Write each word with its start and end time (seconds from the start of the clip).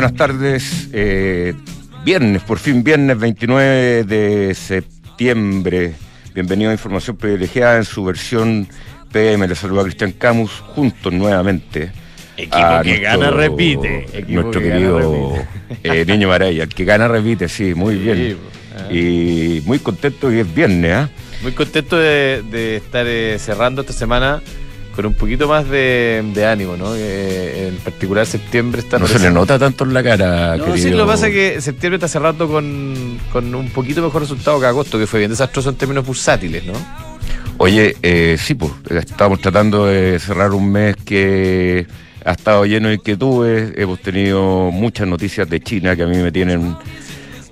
buenas 0.00 0.16
tardes. 0.16 0.88
Eh, 0.94 1.52
viernes, 2.06 2.40
por 2.44 2.58
fin 2.58 2.82
viernes 2.82 3.18
29 3.18 4.04
de 4.04 4.54
septiembre. 4.54 5.92
Bienvenido 6.34 6.70
a 6.70 6.72
Información 6.72 7.18
Privilegiada 7.18 7.76
en 7.76 7.84
su 7.84 8.02
versión 8.02 8.66
PM. 9.12 9.46
Le 9.46 9.54
saluda 9.54 9.82
Cristian 9.82 10.12
Camus, 10.12 10.52
juntos 10.52 11.12
nuevamente. 11.12 11.92
Equipo 12.38 12.80
que 12.82 13.00
gana 13.00 13.30
repite. 13.30 14.24
nuestro 14.28 14.62
querido 14.62 15.34
eh, 15.84 16.06
Niño 16.06 16.28
Maraya. 16.28 16.62
El 16.62 16.70
que 16.70 16.86
gana 16.86 17.06
repite, 17.06 17.46
sí, 17.46 17.74
muy 17.74 17.96
bien. 17.96 18.38
Pues, 18.38 18.96
y 18.96 19.62
muy 19.66 19.80
contento 19.80 20.30
que 20.30 20.40
es 20.40 20.54
viernes, 20.54 20.92
¿ah? 20.92 21.10
Muy 21.42 21.52
contento 21.52 21.98
de, 21.98 22.76
estar 22.76 23.04
eh, 23.06 23.38
cerrando 23.38 23.82
esta 23.82 23.92
semana 23.92 24.40
con 24.94 25.06
un 25.06 25.14
poquito 25.14 25.48
más 25.48 25.68
de, 25.68 26.46
ánimo, 26.50 26.76
¿no? 26.76 26.94
en 26.96 27.76
particular 27.78 28.26
septiembre 28.26 28.80
está... 28.80 28.98
No 28.98 29.06
se 29.06 29.18
le 29.18 29.30
nota 29.30 29.58
tanto 29.58 29.84
en 29.84 29.94
la 29.94 30.02
cara, 30.02 30.56
no, 30.56 30.76
Sí, 30.76 30.90
lo 30.90 31.04
que 31.04 31.12
pasa 31.12 31.28
es 31.28 31.34
que 31.34 31.60
septiembre 31.60 31.96
está 31.96 32.08
cerrando 32.08 32.48
con, 32.48 33.18
con 33.32 33.54
un 33.54 33.70
poquito 33.70 34.02
mejor 34.02 34.22
resultado 34.22 34.58
que 34.60 34.66
agosto, 34.66 34.98
que 34.98 35.06
fue 35.06 35.20
bien 35.20 35.30
desastroso 35.30 35.70
en 35.70 35.76
términos 35.76 36.06
bursátiles, 36.06 36.64
¿no? 36.64 36.72
Oye, 37.58 37.96
eh, 38.02 38.36
sí, 38.38 38.54
pues, 38.54 38.72
estamos 38.88 39.40
tratando 39.40 39.86
de 39.86 40.18
cerrar 40.18 40.52
un 40.52 40.72
mes 40.72 40.96
que 40.96 41.86
ha 42.24 42.32
estado 42.32 42.64
lleno 42.64 42.88
de 42.88 42.94
inquietudes, 42.94 43.72
hemos 43.76 44.00
tenido 44.00 44.70
muchas 44.70 45.06
noticias 45.06 45.48
de 45.48 45.60
China 45.60 45.94
que 45.94 46.02
a 46.02 46.06
mí 46.06 46.16
me 46.16 46.32
tienen 46.32 46.76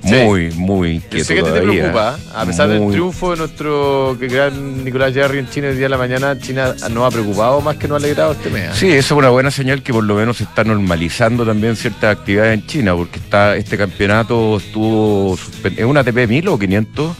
muy, 0.03 0.51
muy 0.53 0.91
inquieto. 0.97 1.25
Sé 1.25 1.35
que 1.35 1.43
te 1.43 1.51
preocupa, 1.51 2.19
a 2.35 2.45
pesar 2.47 2.69
del 2.69 2.91
triunfo 2.91 3.33
de 3.33 3.37
nuestro 3.39 4.17
gran 4.19 4.85
Nicolás 4.85 5.13
Jarry 5.15 5.39
en 5.39 5.51
China 5.51 5.69
el 5.69 5.77
día 5.77 5.87
de 5.87 5.91
la 5.91 5.99
mañana, 5.99 6.39
China 6.39 6.75
no 6.91 7.05
ha 7.05 7.11
preocupado 7.11 7.61
más 7.61 7.77
que 7.77 7.89
no 7.89 7.95
ha 7.95 7.99
alegrado 7.99 8.33
este 8.33 8.51
mes. 8.51 8.71
¿eh? 8.71 8.75
Sí, 8.75 8.87
eso 8.89 9.15
es 9.15 9.19
una 9.19 9.31
buena 9.31 9.51
señal 9.51 9.83
que 9.83 9.93
por 9.93 10.05
lo 10.05 10.15
menos 10.15 10.39
se 10.39 10.45
está 10.45 10.65
normalizando 10.65 11.45
también 11.45 11.77
ciertas 11.77 12.17
actividades 12.17 12.55
en 12.55 12.67
China, 12.67 12.95
porque 12.95 13.19
está 13.19 13.57
este 13.57 13.77
campeonato 13.77 14.57
estuvo 14.57 15.39
¿Es 15.65 15.85
una 15.85 16.01
ATP 16.01 16.29
1000 16.29 16.49
o 16.49 16.59
500? 16.59 17.17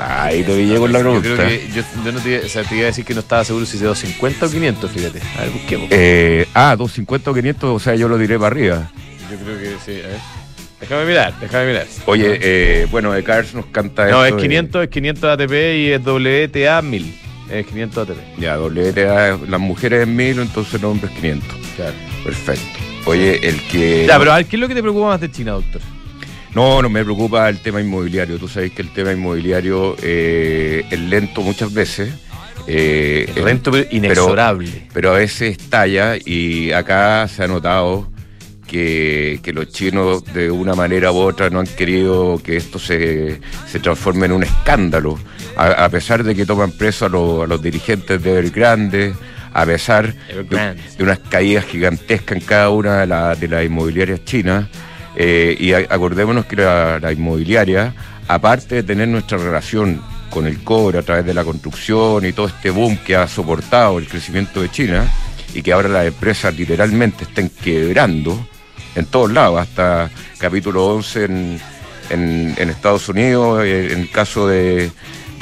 Ahí 0.00 0.42
te 0.42 0.56
vi 0.56 0.74
con 0.76 0.92
la 0.92 1.00
pregunta. 1.00 1.28
Yo, 1.28 1.36
creo 1.36 1.48
que 1.48 1.68
yo, 1.74 2.12
no 2.12 2.20
te, 2.20 2.40
o 2.40 2.48
sea, 2.48 2.64
te, 2.64 2.74
iba 2.74 2.84
a 2.84 2.86
decir 2.86 3.04
que 3.04 3.14
no 3.14 3.20
estaba 3.20 3.44
seguro 3.44 3.66
si 3.66 3.76
es 3.76 3.82
de 3.82 3.88
250 3.88 4.46
o 4.46 4.50
500, 4.50 4.90
fíjate. 4.90 5.20
A 5.36 5.40
ver, 5.42 5.50
busquemos. 5.50 5.88
Eh, 5.90 6.48
ah, 6.54 6.74
250 6.76 7.30
o 7.30 7.34
500, 7.34 7.70
o 7.70 7.78
sea, 7.78 7.94
yo 7.94 8.08
lo 8.08 8.18
diré 8.18 8.36
para 8.38 8.46
arriba. 8.48 8.90
Yo 9.30 9.36
creo 9.38 9.58
que 9.58 9.76
sí, 9.84 10.00
a 10.02 10.08
ver. 10.08 10.18
Déjame 10.82 11.04
mirar, 11.06 11.32
déjame 11.40 11.66
mirar. 11.66 11.86
Oye, 12.06 12.38
eh, 12.42 12.88
bueno, 12.90 13.12
de 13.12 13.22
Cars 13.22 13.54
nos 13.54 13.66
canta 13.66 14.10
No, 14.10 14.24
es 14.24 14.34
500, 14.34 14.82
es 14.82 14.90
500 14.90 15.30
ATP 15.30 15.52
y 15.76 15.92
es 15.92 16.00
WTA 16.04 16.82
1000. 16.82 17.14
Es 17.52 17.66
500 17.66 18.08
ATP. 18.08 18.18
Ya, 18.40 18.58
WTA, 18.58 19.38
las 19.48 19.60
mujeres 19.60 20.02
es 20.02 20.08
1000, 20.08 20.40
entonces 20.40 20.82
los 20.82 20.90
hombres 20.90 21.12
500. 21.12 21.48
Claro. 21.76 21.94
Perfecto. 22.24 22.80
Oye, 23.06 23.48
el 23.48 23.62
que. 23.68 24.06
Ya, 24.08 24.18
pero 24.18 24.32
¿qué 24.48 24.56
es 24.56 24.60
lo 24.60 24.66
que 24.66 24.74
te 24.74 24.82
preocupa 24.82 25.06
más 25.06 25.20
de 25.20 25.30
China, 25.30 25.52
doctor? 25.52 25.80
No, 26.52 26.82
no 26.82 26.88
me 26.88 27.04
preocupa 27.04 27.48
el 27.48 27.60
tema 27.60 27.80
inmobiliario. 27.80 28.36
Tú 28.38 28.48
sabes 28.48 28.72
que 28.72 28.82
el 28.82 28.92
tema 28.92 29.12
inmobiliario 29.12 29.94
eh, 30.02 30.84
es 30.90 30.98
lento 30.98 31.42
muchas 31.42 31.72
veces. 31.72 32.12
Eh, 32.66 33.32
lento 33.36 33.70
pero 33.70 33.86
inexorable. 33.92 34.68
Pero, 34.68 34.86
pero, 34.92 35.10
a 35.10 35.18
veces 35.18 35.58
estalla 35.58 36.16
y 36.16 36.72
acá 36.72 37.28
se 37.28 37.44
ha 37.44 37.46
notado 37.46 38.11
que, 38.72 39.52
los 39.52 39.68
chinos 39.68 40.24
de 40.32 40.50
una 40.50 40.74
manera 40.74 41.12
u 41.12 41.16
otra 41.16 41.50
no 41.50 41.60
han 41.60 41.66
querido 41.66 42.40
que 42.42 42.56
esto 42.56 42.78
se, 42.78 43.40
transforme 43.82 44.26
en 44.26 44.32
un 44.32 44.42
escándalo, 44.42 45.18
a, 45.56 45.88
pesar 45.90 46.24
de 46.24 46.34
que 46.34 46.46
toman 46.46 46.72
preso 46.72 47.06
a, 47.06 47.08
los 47.46 47.62
dirigentes 47.62 48.22
de 48.22 48.38
Evergrande, 48.38 49.14
a 49.52 49.66
pesar 49.66 50.14
de, 50.14 50.76
unas 50.98 51.18
caídas 51.18 51.66
gigantescas 51.66 52.38
en 52.38 52.44
cada 52.44 52.70
una 52.70 53.00
de, 53.36 53.48
las 53.48 53.64
inmobiliarias 53.64 54.24
chinas. 54.24 54.66
Eh, 55.14 55.54
y 55.60 55.74
acordémonos 55.74 56.46
que 56.46 56.56
la, 56.56 57.12
inmobiliaria, 57.12 57.94
aparte 58.28 58.76
de 58.76 58.82
tener 58.82 59.08
nuestra 59.08 59.36
relación 59.36 60.00
con 60.30 60.46
el 60.46 60.64
cobre 60.64 60.98
a 60.98 61.02
través 61.02 61.26
de 61.26 61.34
la 61.34 61.44
construcción 61.44 62.24
y 62.24 62.32
todo 62.32 62.46
este 62.46 62.70
boom 62.70 62.96
que 62.96 63.14
ha 63.14 63.28
soportado 63.28 63.98
el 63.98 64.08
crecimiento 64.08 64.62
de 64.62 64.70
China 64.70 65.04
y 65.52 65.62
que 65.62 65.74
ahora 65.74 65.90
las 65.90 66.06
empresas 66.06 66.56
literalmente 66.56 67.24
están 67.24 67.50
quebrando, 67.50 68.46
en 68.94 69.06
todos 69.06 69.32
lados, 69.32 69.60
hasta 69.60 70.10
capítulo 70.38 70.86
11 70.86 71.24
en, 71.24 71.60
en, 72.10 72.70
Estados 72.70 73.08
Unidos, 73.08 73.64
eh, 73.64 73.92
en 73.92 74.00
el 74.00 74.10
caso 74.10 74.46
de, 74.46 74.90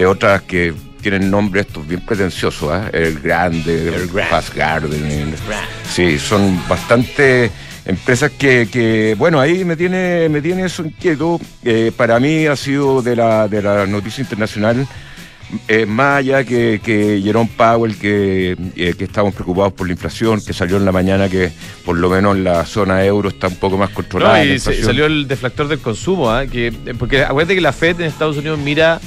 otras 0.06 0.43
que 0.43 0.72
tienen 1.03 1.31
nombres 1.31 1.66
estos 1.66 1.87
bien 1.87 2.05
pretenciosos, 2.05 2.72
¿eh? 2.75 2.91
el 2.93 3.21
Grande, 3.21 3.89
el, 3.89 4.09
Fast 4.09 4.55
Garden. 4.55 5.34
Sí, 5.91 6.19
son 6.19 6.62
bastante 6.69 7.50
empresas 7.84 8.31
que, 8.33 8.69
que, 8.71 9.15
bueno, 9.19 9.41
ahí 9.41 9.65
me 9.65 9.77
tiene, 9.77 10.28
me 10.28 10.41
tiene 10.41 10.66
eso 10.66 10.84
inquieto. 10.84 11.41
Eh, 11.65 11.93
para 11.97 12.21
mí 12.21 12.47
ha 12.47 12.56
sido 12.56 13.03
de 13.03 13.16
la, 13.16 13.49
de 13.49 13.62
la 13.62 13.87
noticia 13.87 14.22
internacional 14.22 14.87
eh, 15.69 15.87
más 15.87 16.19
allá 16.19 16.44
que, 16.44 16.81
que 16.83 17.21
Jerome 17.22 17.50
Powell, 17.56 17.97
que, 17.97 18.56
eh, 18.77 18.94
que 18.97 19.05
estamos 19.05 19.34
preocupados 19.34 19.72
por 19.72 19.87
la 19.87 19.93
inflación, 19.93 20.41
que 20.44 20.53
salió 20.53 20.77
en 20.77 20.84
la 20.84 20.93
mañana 20.93 21.28
que 21.28 21.50
por 21.84 21.97
lo 21.97 22.09
menos 22.09 22.37
en 22.37 22.44
la 22.44 22.65
zona 22.66 23.05
euro 23.05 23.28
está 23.31 23.49
un 23.49 23.56
poco 23.56 23.77
más 23.77 23.91
controlada. 23.91 24.44
y 24.44 24.59
salió 24.59 25.06
el 25.06 25.27
deflactor 25.27 25.69
del 25.69 25.81
consumo, 25.81 26.31
¿ah? 26.31 26.47
que, 26.47 26.72
porque 26.99 27.22
acuérdate 27.22 27.55
que 27.55 27.60
la 27.60 27.72
Fed 27.72 28.00
en 28.00 28.06
Estados 28.06 28.37
Unidos 28.37 28.59
mira 28.59 29.00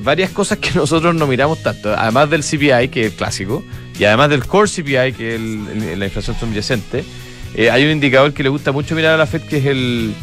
varias 0.00 0.30
cosas 0.30 0.58
que 0.58 0.70
nosotros 0.74 1.14
no 1.14 1.26
miramos 1.26 1.62
tanto, 1.62 1.94
además 1.94 2.28
del 2.30 2.42
CPI, 2.42 2.88
que 2.88 3.06
es 3.06 3.12
clásico, 3.14 3.64
y 3.98 4.04
además 4.04 4.30
del 4.30 4.46
Core 4.46 4.68
CPI, 4.68 5.12
que 5.12 5.34
es 5.34 5.98
la 5.98 6.04
inflación 6.04 6.36
subyacente, 6.38 7.04
eh, 7.54 7.70
hay 7.70 7.84
un 7.84 7.90
indicador 7.90 8.32
que 8.32 8.42
le 8.42 8.48
gusta 8.48 8.72
mucho 8.72 8.94
mirar 8.94 9.14
a 9.14 9.16
la 9.16 9.26
Fed, 9.26 9.42
que 9.42 9.58
es 9.58 9.66
el 9.66 10.14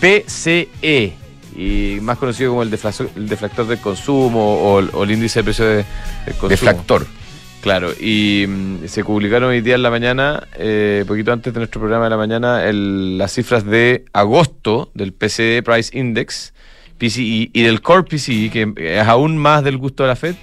PCE 0.00 1.23
y 1.56 1.98
más 2.02 2.18
conocido 2.18 2.50
como 2.50 2.62
el, 2.62 2.70
deflactor, 2.70 3.66
del 3.66 3.78
consumo 3.80 4.74
o, 4.74 5.04
el 5.04 5.10
índice 5.10 5.40
de 5.40 5.44
precio 5.44 5.64
de, 5.64 5.84
consumo. 6.26 6.48
Deflactor. 6.48 7.06
Claro, 7.64 7.92
y 7.98 8.44
mm, 8.46 8.88
se 8.88 9.04
publicaron 9.04 9.48
hoy 9.48 9.62
día 9.62 9.76
en 9.76 9.82
la 9.82 9.90
mañana, 9.90 10.46
eh, 10.58 11.02
poquito 11.08 11.32
antes 11.32 11.54
de 11.54 11.60
nuestro 11.60 11.80
programa 11.80 12.04
de 12.04 12.10
la 12.10 12.16
mañana, 12.18 12.62
las 12.70 13.32
cifras 13.32 13.64
de 13.64 14.04
agosto 14.12 14.90
del 14.92 15.14
PCE 15.14 15.62
Price 15.62 15.96
Index, 15.98 16.52
PCE, 16.98 17.50
y 17.52 17.62
del 17.62 17.80
Core 17.80 18.02
PCE, 18.02 18.50
que 18.50 18.74
es 18.76 19.06
aún 19.06 19.38
más 19.38 19.64
del 19.64 19.78
gusto 19.78 20.02
de 20.02 20.10
la 20.10 20.16
Fed, 20.16 20.34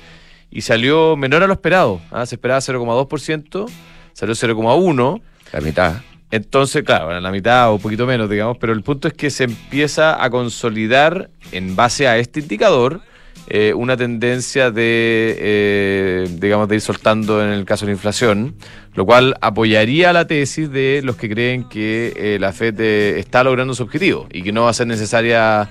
y 0.49 0.61
salió 0.61 1.15
menor 1.15 1.43
a 1.43 1.47
lo 1.47 1.53
esperado. 1.53 2.01
¿ah? 2.09 2.25
Se 2.25 2.35
esperaba 2.35 2.59
0,2%, 2.59 3.69
salió 4.13 4.33
0,1%. 4.33 5.21
La 5.53 5.61
mitad. 5.61 6.01
Entonces, 6.31 6.83
claro, 6.83 7.19
la 7.19 7.31
mitad 7.31 7.69
o 7.69 7.75
un 7.75 7.81
poquito 7.81 8.07
menos, 8.07 8.29
digamos, 8.29 8.57
pero 8.57 8.71
el 8.71 8.81
punto 8.81 9.09
es 9.09 9.13
que 9.13 9.29
se 9.29 9.43
empieza 9.43 10.23
a 10.23 10.29
consolidar 10.29 11.29
en 11.51 11.75
base 11.75 12.07
a 12.07 12.17
este 12.17 12.39
indicador 12.39 13.01
eh, 13.47 13.73
una 13.73 13.97
tendencia 13.97 14.71
de, 14.71 15.35
eh, 15.37 16.27
digamos, 16.39 16.69
de 16.69 16.75
ir 16.75 16.81
soltando 16.81 17.43
en 17.43 17.49
el 17.49 17.65
caso 17.65 17.85
de 17.85 17.91
la 17.91 17.95
inflación, 17.95 18.55
lo 18.93 19.05
cual 19.05 19.35
apoyaría 19.41 20.13
la 20.13 20.25
tesis 20.25 20.71
de 20.71 21.01
los 21.03 21.17
que 21.17 21.29
creen 21.29 21.65
que 21.65 22.13
eh, 22.15 22.37
la 22.39 22.53
Fed 22.53 22.79
está 22.79 23.43
logrando 23.43 23.73
su 23.73 23.83
objetivo 23.83 24.27
y 24.31 24.41
que 24.41 24.53
no 24.53 24.63
va 24.63 24.69
a 24.69 24.73
ser 24.73 24.87
necesaria 24.87 25.69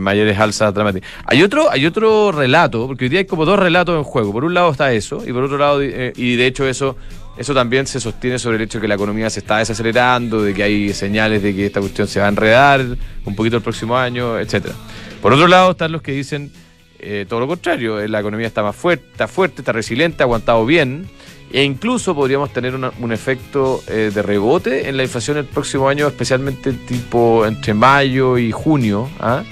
mayores 0.00 0.38
alzas 0.38 0.72
dramáticas. 0.74 1.08
Hay 1.24 1.42
otro, 1.42 1.70
hay 1.70 1.86
otro 1.86 2.30
relato, 2.30 2.86
porque 2.86 3.04
hoy 3.04 3.08
día 3.08 3.18
hay 3.20 3.24
como 3.24 3.44
dos 3.44 3.58
relatos 3.58 3.96
en 3.96 4.04
juego. 4.04 4.32
Por 4.32 4.44
un 4.44 4.54
lado 4.54 4.70
está 4.70 4.92
eso, 4.92 5.24
y 5.26 5.32
por 5.32 5.42
otro 5.42 5.58
lado, 5.58 5.82
y 5.82 6.36
de 6.36 6.46
hecho 6.46 6.68
eso 6.68 6.96
eso 7.36 7.54
también 7.54 7.86
se 7.86 8.00
sostiene 8.00 8.38
sobre 8.38 8.56
el 8.56 8.62
hecho 8.62 8.78
de 8.78 8.82
que 8.82 8.88
la 8.88 8.94
economía 8.94 9.28
se 9.30 9.40
está 9.40 9.58
desacelerando, 9.58 10.42
de 10.42 10.54
que 10.54 10.62
hay 10.62 10.92
señales 10.94 11.42
de 11.42 11.54
que 11.54 11.66
esta 11.66 11.80
cuestión 11.80 12.08
se 12.08 12.20
va 12.20 12.26
a 12.26 12.28
enredar 12.28 12.84
un 13.24 13.36
poquito 13.36 13.56
el 13.56 13.62
próximo 13.62 13.96
año, 13.96 14.38
etcétera. 14.38 14.74
Por 15.20 15.32
otro 15.32 15.46
lado 15.46 15.72
están 15.72 15.92
los 15.92 16.02
que 16.02 16.12
dicen 16.12 16.50
eh, 16.98 17.26
todo 17.28 17.40
lo 17.40 17.46
contrario, 17.46 18.00
eh, 18.00 18.08
la 18.08 18.20
economía 18.20 18.46
está 18.46 18.62
más 18.62 18.74
fuerte, 18.74 19.06
está 19.12 19.28
fuerte, 19.28 19.60
está 19.60 19.72
resiliente, 19.72 20.22
ha 20.22 20.26
aguantado 20.26 20.64
bien, 20.64 21.08
e 21.52 21.62
incluso 21.62 22.14
podríamos 22.14 22.52
tener 22.52 22.74
un 22.74 23.12
efecto 23.12 23.82
eh, 23.86 24.10
de 24.12 24.22
rebote 24.22 24.88
en 24.88 24.96
la 24.96 25.02
inflación 25.02 25.36
el 25.36 25.44
próximo 25.44 25.88
año, 25.88 26.06
especialmente 26.06 26.72
tipo 26.72 27.46
entre 27.46 27.74
mayo 27.74 28.38
y 28.38 28.50
junio, 28.50 29.08
¿ah? 29.20 29.44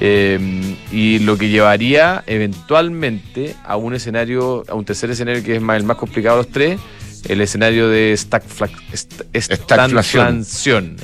y 0.00 1.18
lo 1.18 1.36
que 1.36 1.48
llevaría 1.48 2.22
eventualmente 2.28 3.56
a 3.64 3.76
un 3.76 3.94
escenario, 3.94 4.62
a 4.68 4.74
un 4.74 4.84
tercer 4.84 5.10
escenario 5.10 5.42
que 5.42 5.56
es 5.56 5.58
el 5.58 5.84
más 5.84 5.96
complicado 5.96 6.36
de 6.36 6.42
los 6.44 6.52
tres, 6.52 6.80
el 7.28 7.40
escenario 7.40 7.88
de 7.88 8.14
stagflación. 8.16 8.96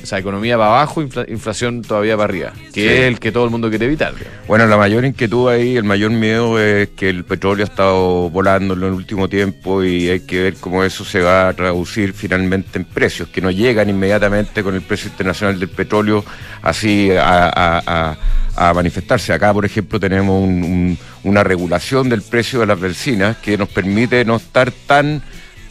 O 0.01 0.05
sea, 0.05 0.19
economía 0.19 0.57
va 0.57 0.67
abajo, 0.67 1.01
inflación 1.01 1.81
todavía 1.83 2.17
para 2.17 2.25
arriba, 2.25 2.53
que 2.73 2.93
es 2.93 3.01
el 3.03 3.19
que 3.19 3.31
todo 3.31 3.45
el 3.45 3.51
mundo 3.51 3.69
quiere 3.69 3.85
evitar. 3.85 4.13
Bueno, 4.47 4.65
la 4.67 4.77
mayor 4.77 5.05
inquietud 5.05 5.49
ahí, 5.49 5.77
el 5.77 5.83
mayor 5.83 6.11
miedo 6.11 6.59
es 6.59 6.89
que 6.89 7.09
el 7.09 7.23
petróleo 7.23 7.65
ha 7.65 7.69
estado 7.69 8.29
volando 8.29 8.73
en 8.73 8.83
el 8.83 8.91
último 8.91 9.29
tiempo 9.29 9.83
y 9.83 10.09
hay 10.09 10.21
que 10.21 10.41
ver 10.41 10.55
cómo 10.55 10.83
eso 10.83 11.05
se 11.05 11.21
va 11.21 11.49
a 11.49 11.53
traducir 11.53 12.13
finalmente 12.13 12.79
en 12.79 12.85
precios, 12.85 13.29
que 13.29 13.41
no 13.41 13.51
llegan 13.51 13.89
inmediatamente 13.89 14.63
con 14.63 14.75
el 14.75 14.81
precio 14.81 15.09
internacional 15.09 15.59
del 15.59 15.69
petróleo 15.69 16.25
así 16.61 17.11
a, 17.17 18.17
manifestarse. 18.73 19.33
Acá, 19.33 19.53
por 19.53 19.65
ejemplo, 19.65 19.99
tenemos 19.99 20.49
una 21.23 21.43
regulación 21.43 22.09
del 22.09 22.21
precio 22.21 22.61
de 22.61 22.65
las 22.65 22.79
bencinas 22.79 23.37
que 23.37 23.57
nos 23.57 23.69
permite 23.69 24.23
no 24.25 24.37
estar 24.37 24.71
tan 24.71 25.21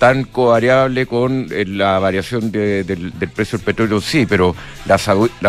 tan 0.05 0.25
covariable 0.25 1.07
con 1.07 1.47
eh, 1.51 1.65
la 1.67 1.99
variación 1.99 2.53
de- 2.53 2.85
del, 2.85 3.11
precio 3.35 3.57
del 3.57 3.65
petróleo, 3.65 4.03
sí, 4.03 4.27
pero 4.29 4.55
la, 4.85 4.99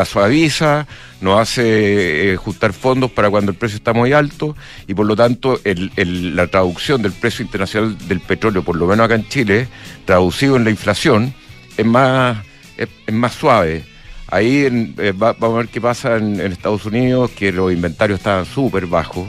suaviza, 0.05 0.87
nos 1.19 1.41
hace 1.41 2.29
eh, 2.31 2.35
ajustar 2.35 2.71
fondos 2.71 3.11
para 3.11 3.29
cuando 3.29 3.51
el 3.51 3.57
precio 3.57 3.75
está 3.75 3.91
muy 3.91 4.13
alto 4.13 4.55
y 4.87 4.93
por 4.93 5.07
lo 5.07 5.15
tanto 5.17 5.59
la 5.65 6.47
traducción 6.47 7.01
del 7.01 7.11
precio 7.11 7.43
internacional 7.43 7.97
del 8.07 8.21
petróleo, 8.21 8.63
por 8.63 8.77
lo 8.77 8.87
menos 8.87 9.03
acá 9.03 9.15
en 9.15 9.27
Chile, 9.27 9.67
traducido 10.05 10.55
en 10.55 10.63
la 10.63 10.69
inflación, 10.69 11.33
es 11.75 11.85
más, 11.85 12.37
es, 12.77 12.87
es 13.07 13.13
más 13.13 13.33
suave. 13.33 13.83
Ahí 14.27 14.67
en- 14.67 14.95
eh, 14.99 15.11
va- 15.11 15.33
vamos 15.33 15.55
a 15.55 15.59
ver 15.63 15.67
qué 15.67 15.81
pasa 15.81 16.15
en, 16.15 16.39
en 16.39 16.53
Estados 16.53 16.85
Unidos, 16.85 17.29
que 17.31 17.51
los 17.51 17.73
inventarios 17.73 18.19
estaban 18.19 18.45
súper 18.45 18.85
bajos, 18.85 19.27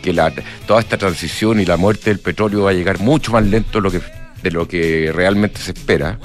que 0.00 0.14
la, 0.14 0.32
toda 0.66 0.80
esta 0.80 0.96
transición 0.96 1.60
y 1.60 1.66
la 1.66 1.76
muerte 1.76 2.08
del 2.08 2.18
petróleo 2.20 2.62
va 2.62 2.70
a 2.70 2.72
llegar 2.72 2.98
mucho 3.00 3.30
más 3.32 3.44
lento 3.44 3.72
de 3.78 3.82
lo 3.82 3.90
que, 3.90 4.00
de 4.44 4.52
lo 4.52 4.68
que 4.68 5.10
realmente 5.12 5.58
se 5.60 5.72
espera, 5.72 6.18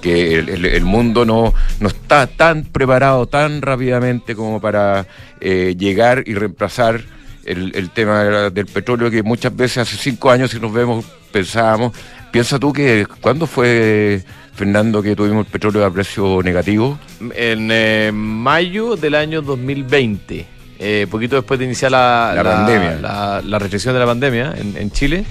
que 0.00 0.36
el, 0.38 0.48
el- 0.50 0.64
el 0.66 0.84
mundo 0.84 1.24
no, 1.24 1.52
no 1.80 1.88
está 1.88 2.28
tan 2.28 2.62
preparado 2.64 3.26
tan 3.26 3.60
rápidamente 3.62 4.36
como 4.36 4.60
para 4.60 5.06
eh, 5.40 5.74
llegar 5.76 6.22
y 6.26 6.34
reemplazar 6.34 7.00
el, 7.44 7.72
el 7.74 7.90
tema 7.90 8.22
del 8.50 8.66
petróleo 8.66 9.10
que 9.10 9.22
muchas 9.24 9.54
veces 9.56 9.78
hace 9.78 9.96
cinco 9.96 10.30
años 10.30 10.50
si 10.52 10.60
nos 10.60 10.72
vemos 10.72 11.04
pensábamos. 11.32 11.92
Piensa 12.30 12.58
tú 12.58 12.72
que 12.72 13.06
cuándo 13.20 13.46
fue, 13.46 14.22
Fernando, 14.54 15.02
que 15.02 15.16
tuvimos 15.16 15.46
el 15.46 15.52
petróleo 15.52 15.84
a 15.86 15.90
precio 15.92 16.40
negativo? 16.42 16.98
En 17.34 17.68
eh, 17.72 18.10
mayo 18.12 18.96
del 18.96 19.14
año 19.14 19.40
2020, 19.42 20.46
eh, 20.78 21.06
poquito 21.10 21.36
después 21.36 21.58
de 21.58 21.64
iniciar 21.66 21.92
la, 21.92 22.32
La 22.36 22.42
pandemia. 22.42 22.98
la, 23.00 23.42
la 23.44 23.58
restricción 23.58 23.94
de 23.94 24.00
la 24.00 24.06
pandemia 24.06 24.54
en, 24.58 24.76
en 24.76 24.90
Chile, 24.90 25.24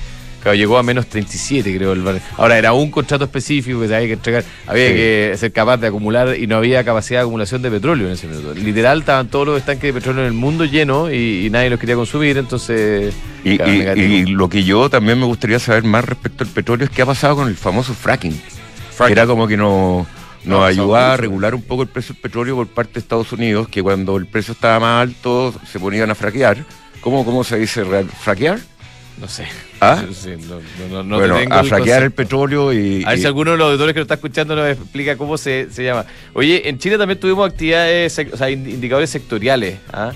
claro, 0.45 0.55
llegó 0.55 0.77
a 0.77 0.83
menos 0.83 1.07
37, 1.07 1.75
creo. 1.75 1.93
El, 1.93 2.01
bar- 2.03 2.21
ahora, 2.37 2.57
era 2.57 2.71
un 2.73 2.91
contrato 2.91 3.23
específico 3.25 3.81
que 3.81 3.87
se 3.87 3.95
había 3.95 4.07
que 4.07 4.13
entregar, 4.13 4.43
había 4.67 4.87
Sí. 4.89 4.93
que 4.93 5.33
ser 5.37 5.51
capaz 5.51 5.77
de 5.77 5.87
acumular 5.87 6.37
y 6.37 6.45
no 6.45 6.57
había 6.57 6.83
capacidad 6.83 7.19
de 7.19 7.23
acumulación 7.23 7.61
de 7.63 7.71
petróleo 7.71 8.05
en 8.07 8.13
ese 8.13 8.27
minuto. 8.27 8.53
Literal, 8.53 8.99
estaban 8.99 9.27
todos 9.27 9.47
los 9.47 9.57
estanques 9.59 9.91
de 9.91 9.93
petróleo 9.99 10.21
en 10.21 10.27
el 10.27 10.33
mundo 10.33 10.65
llenos 10.65 11.11
y, 11.11 11.47
y 11.47 11.49
nadie 11.49 11.69
los 11.71 11.79
quería 11.79 11.95
consumir, 11.95 12.37
entonces. 12.37 13.13
Y, 13.43 13.57
claro, 13.57 13.73
y- 13.73 13.77
negativo. 13.79 14.07
y 14.07 14.25
lo 14.27 14.47
que 14.49 14.63
yo 14.63 14.89
también 14.89 15.19
me 15.19 15.25
gustaría 15.25 15.57
saber 15.59 15.83
más 15.83 16.05
respecto 16.05 16.43
al 16.43 16.49
petróleo 16.51 16.85
es 16.85 16.91
qué 16.91 17.01
ha 17.01 17.05
pasado 17.05 17.35
con 17.37 17.47
el 17.47 17.55
famoso 17.55 17.93
fracking. 17.95 18.39
Fracking. 18.91 19.11
Era 19.17 19.25
como 19.27 19.47
que 19.47 19.57
no, 19.57 20.05
No, 20.45 20.59
nos 20.59 20.69
ayudaba 20.69 21.13
a 21.15 21.17
regular 21.17 21.55
un 21.55 21.63
poco 21.63 21.81
el 21.81 21.89
precio 21.89 22.13
del 22.13 22.21
petróleo 22.21 22.55
por 22.55 22.67
parte 22.67 22.93
de 22.93 22.99
Estados 22.99 23.31
Unidos, 23.33 23.67
que 23.67 23.81
cuando 23.83 24.15
el 24.17 24.25
precio 24.27 24.53
estaba 24.53 24.79
más 24.79 25.01
alto 25.01 25.53
se 25.71 25.79
ponían 25.79 26.09
a 26.11 26.15
fraquear. 26.15 26.57
¿Cómo, 27.01 27.25
cómo 27.25 27.43
se 27.43 27.57
dice? 27.59 27.83
¿Fraquear? 28.21 28.59
No 29.19 29.27
sé. 29.27 29.45
¿Ah? 29.81 30.03
Sí, 30.13 30.31
no, 30.47 30.55
no- 30.89 30.89
no- 30.89 31.03
no 31.03 31.17
bueno, 31.17 31.35
a 31.55 31.61
el 31.61 31.67
fraquear 31.67 32.03
el 32.03 32.11
petróleo 32.11 32.73
y... 32.73 33.03
A 33.05 33.09
ver 33.09 33.17
y- 33.17 33.21
si 33.21 33.27
alguno 33.27 33.51
de 33.51 33.57
los 33.57 33.67
auditores 33.67 33.93
que 33.93 33.99
nos 33.99 34.05
está 34.05 34.15
escuchando 34.15 34.55
nos 34.55 34.69
explica 34.69 35.15
cómo 35.17 35.37
se, 35.37 35.67
se 35.71 35.83
llama. 35.83 36.05
Oye, 36.33 36.67
en 36.67 36.77
Chile 36.79 36.97
también 36.97 37.19
tuvimos 37.19 37.49
actividades, 37.49 38.17
o 38.33 38.37
sea, 38.37 38.49
ind- 38.49 38.69
indicadores 38.69 39.09
sectoriales. 39.09 39.77
¿ah? 39.93 40.11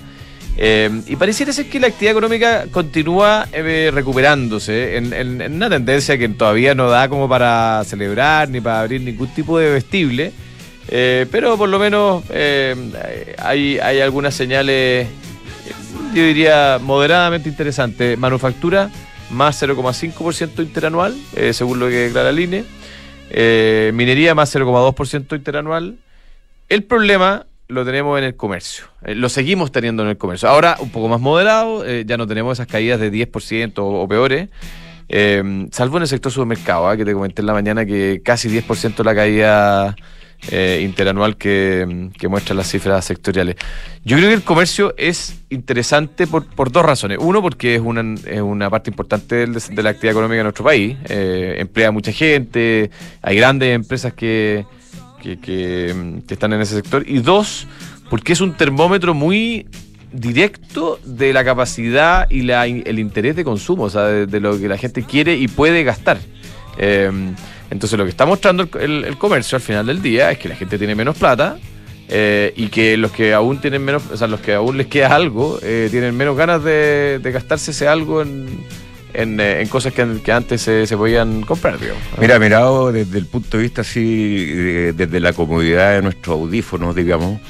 Eh, 0.58 0.90
y 1.06 1.16
pareciera 1.16 1.52
ser 1.52 1.66
que 1.70 1.80
la 1.80 1.86
actividad 1.86 2.12
económica 2.12 2.66
continúa 2.70 3.46
eh, 3.52 3.90
recuperándose 3.94 4.96
en, 4.96 5.12
en- 5.14 5.40
en 5.40 5.54
una 5.54 5.70
tendencia 5.70 6.18
que 6.18 6.28
todavía 6.28 6.74
no 6.74 6.90
da 6.90 7.08
como 7.08 7.28
para 7.28 7.82
celebrar 7.86 8.48
ni 8.50 8.60
para 8.60 8.80
abrir 8.80 9.00
ningún 9.00 9.28
tipo 9.34 9.58
de 9.58 9.70
vestible. 9.70 10.32
Eh, 10.88 11.26
pero 11.30 11.56
por 11.56 11.68
lo 11.68 11.78
menos 11.78 12.24
eh, 12.30 12.74
hay, 13.38 13.78
hay 13.78 14.00
algunas 14.00 14.34
señales, 14.34 15.06
yo 16.14 16.24
diría, 16.24 16.78
moderadamente 16.80 17.48
interesantes. 17.48 18.18
Manufactura 18.18 18.90
más 19.30 19.62
0,5% 19.62 20.62
interanual, 20.62 21.14
eh, 21.36 21.52
según 21.52 21.78
lo 21.78 21.88
que 21.88 21.94
declara 21.94 22.30
el 22.30 22.40
INE. 22.40 22.64
Eh, 23.30 23.92
minería 23.94 24.34
más 24.34 24.54
0,2% 24.54 25.36
interanual. 25.36 25.98
El 26.68 26.82
problema 26.84 27.46
lo 27.68 27.84
tenemos 27.84 28.18
en 28.18 28.24
el 28.24 28.36
comercio. 28.36 28.86
Eh, 29.04 29.14
lo 29.14 29.28
seguimos 29.28 29.70
teniendo 29.70 30.02
en 30.02 30.08
el 30.08 30.18
comercio. 30.18 30.48
Ahora 30.48 30.76
un 30.80 30.90
poco 30.90 31.08
más 31.08 31.20
moderado, 31.20 31.84
ya 32.02 32.16
no 32.16 32.26
tenemos 32.26 32.58
esas 32.58 32.66
caídas 32.66 32.98
de 32.98 33.12
10% 33.12 33.78
o, 33.78 34.02
o 34.02 34.08
peores. 34.08 34.48
Salvo 35.72 35.96
en 35.96 36.02
el 36.02 36.08
sector 36.08 36.32
supermercado, 36.32 36.88
ah, 36.88 36.96
que 36.96 37.04
te 37.04 37.12
comenté 37.12 37.42
en 37.42 37.46
la 37.46 37.52
mañana 37.52 37.86
que 37.86 38.20
casi 38.24 38.48
10% 38.48 39.04
la 39.04 39.14
caída 39.14 39.96
eh, 40.48 40.80
interanual 40.82 41.36
que, 41.36 42.08
que 42.18 42.28
muestran 42.28 42.56
las 42.56 42.68
cifras 42.70 43.04
sectoriales. 43.04 43.56
Yo 44.04 44.16
creo 44.16 44.30
que 44.30 44.34
el 44.34 44.42
comercio 44.42 44.94
es 44.96 45.38
interesante 45.50 46.26
por, 46.26 46.46
por 46.46 46.72
dos 46.72 46.84
razones. 46.84 47.18
Uno, 47.20 47.42
porque 47.42 47.74
es 47.74 47.80
una, 47.80 48.14
es 48.26 48.40
una 48.40 48.70
parte 48.70 48.90
importante 48.90 49.46
de 49.46 49.82
la 49.82 49.90
actividad 49.90 50.12
económica 50.12 50.38
de 50.38 50.42
nuestro 50.44 50.64
país. 50.64 50.96
Eh, 51.08 51.56
emplea 51.58 51.88
a 51.88 51.90
mucha 51.90 52.12
gente, 52.12 52.90
hay 53.20 53.36
grandes 53.36 53.74
empresas 53.74 54.14
que, 54.14 54.64
que, 55.22 55.38
que, 55.38 56.22
están 56.28 56.54
en 56.54 56.62
ese 56.62 56.76
sector. 56.76 57.04
Y 57.06 57.18
dos, 57.18 57.66
porque 58.08 58.32
es 58.32 58.40
un 58.40 58.56
termómetro 58.56 59.12
muy 59.12 59.68
directo 60.12 60.98
de 61.04 61.32
la 61.32 61.44
capacidad 61.44 62.28
y 62.30 62.42
la, 62.42 62.66
el 62.66 62.98
interés 62.98 63.36
de 63.36 63.44
consumo, 63.44 63.84
o 63.84 63.90
sea, 63.90 64.04
de, 64.04 64.26
de 64.26 64.40
lo 64.40 64.58
que 64.58 64.68
la 64.68 64.78
gente 64.78 65.04
quiere 65.04 65.36
y 65.36 65.48
puede 65.48 65.84
gastar. 65.84 66.18
Eh, 66.78 67.10
entonces 67.70 67.98
lo 67.98 68.04
que 68.04 68.10
está 68.10 68.26
mostrando 68.26 68.68
el, 68.78 69.16
comercio 69.16 69.56
al 69.56 69.62
final 69.62 69.86
del 69.86 70.02
día 70.02 70.30
es 70.30 70.38
que 70.38 70.48
la 70.48 70.56
gente 70.56 70.78
tiene 70.78 70.94
menos 70.94 71.16
plata 71.16 71.58
eh, 72.08 72.52
y 72.56 72.66
que 72.66 72.96
los 72.96 73.12
que 73.12 73.32
aún 73.32 73.60
tienen 73.60 73.84
menos, 73.84 74.02
o 74.12 74.16
sea, 74.16 74.26
los 74.26 74.40
que 74.40 74.54
aún 74.54 74.76
les 74.76 74.88
queda 74.88 75.14
algo, 75.14 75.60
eh, 75.62 75.88
tienen 75.90 76.16
menos 76.16 76.36
ganas 76.36 76.62
de, 76.64 77.20
gastarse 77.32 77.70
ese 77.70 77.86
algo 77.86 78.22
en, 78.22 78.64
en, 79.14 79.38
eh, 79.40 79.64
cosas 79.70 79.92
que, 79.92 80.32
antes 80.32 80.62
se, 80.62 80.96
podían 80.96 81.42
comprar, 81.42 81.78
digamos. 81.78 82.02
Mira, 82.18 82.38
mirado 82.40 82.90
desde 82.90 83.18
el 83.18 83.26
punto 83.26 83.56
de 83.56 83.62
vista 83.62 83.82
así, 83.82 84.44
de- 84.46 84.92
desde 84.92 85.20
la 85.20 85.32
comodidad 85.32 85.92
de 85.92 86.02
nuestros 86.02 86.34
audífonos, 86.34 86.96
digamos, 86.96 87.40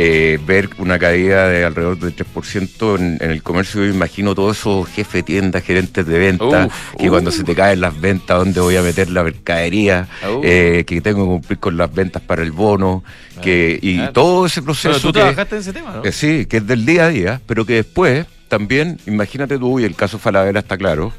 eh, 0.00 0.38
ver 0.46 0.70
una 0.78 0.96
caída 0.98 1.48
de 1.48 1.64
alrededor 1.64 1.98
del 1.98 2.14
3% 2.14 2.98
en, 2.98 3.18
en 3.20 3.30
el 3.32 3.42
comercio, 3.42 3.84
yo 3.84 3.90
imagino 3.92 4.34
todos 4.34 4.58
esos 4.58 4.88
jefes 4.88 5.12
de 5.14 5.22
tiendas, 5.24 5.64
gerentes 5.64 6.06
de 6.06 6.18
venta, 6.18 6.66
Uf, 6.66 6.94
que 6.96 7.08
cuando 7.08 7.30
se 7.32 7.42
te 7.42 7.54
caen 7.54 7.80
las 7.80 8.00
ventas, 8.00 8.38
¿dónde 8.38 8.60
voy 8.60 8.76
a 8.76 8.82
meter 8.82 9.10
la 9.10 9.24
mercadería? 9.24 10.06
Eh, 10.42 10.84
que 10.86 11.00
tengo 11.00 11.24
que 11.24 11.28
cumplir 11.30 11.58
con 11.58 11.76
las 11.76 11.92
ventas 11.92 12.22
para 12.22 12.42
el 12.42 12.52
bono, 12.52 13.02
que, 13.42 13.78
y 13.82 13.96
Claro. 13.96 14.12
todo 14.12 14.46
ese 14.46 14.60
Pero 14.62 14.64
proceso... 14.66 15.00
tú 15.00 15.08
que- 15.08 15.20
trabajaste 15.20 15.54
en 15.56 15.60
ese 15.62 15.72
tema, 15.72 15.92
¿no? 15.96 16.02
que 16.02 16.12
sí, 16.12 16.46
que 16.46 16.58
es 16.58 16.66
del 16.66 16.86
día 16.86 17.06
a 17.06 17.08
día, 17.08 17.40
pero 17.46 17.64
que 17.66 17.74
después 17.74 18.24
también, 18.48 18.98
imagínate 19.06 19.58
tú, 19.58 19.80
y 19.80 19.84
el 19.84 19.94
caso 19.96 20.18
Falabella 20.18 20.60
está 20.60 20.76
claro, 20.78 21.12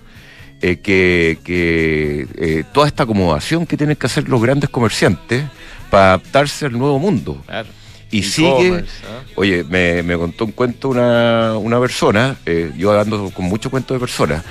eh, 0.61 0.77
que, 0.77 1.37
que, 1.43 2.27
eh, 2.37 2.63
toda 2.73 2.87
esta 2.87 3.03
acomodación 3.03 3.65
que 3.65 3.77
tienen 3.77 3.95
que 3.95 4.05
hacer 4.07 4.27
los 4.29 4.41
grandes 4.41 4.69
comerciantes 4.69 5.43
para 5.89 6.07
adaptarse 6.13 6.65
al 6.65 6.73
nuevo 6.73 6.97
mundo. 6.99 7.41
Claro. 7.45 7.67
Y 8.11 8.23
sigue, 8.23 8.49
E-commerce, 8.67 8.91
¿ah? 9.05 9.21
oye, 9.35 9.63
me, 9.63 10.01
me 10.01 10.17
contó 10.17 10.45
un 10.45 10.51
cuento 10.51 10.89
una, 10.89 11.55
una 11.57 11.79
persona, 11.79 12.37
eh, 12.45 12.71
yo 12.75 12.99
ando 12.99 13.29
con 13.29 13.45
mucho 13.45 13.69
cuento 13.69 13.93
de 13.93 13.99
personas, 13.99 14.43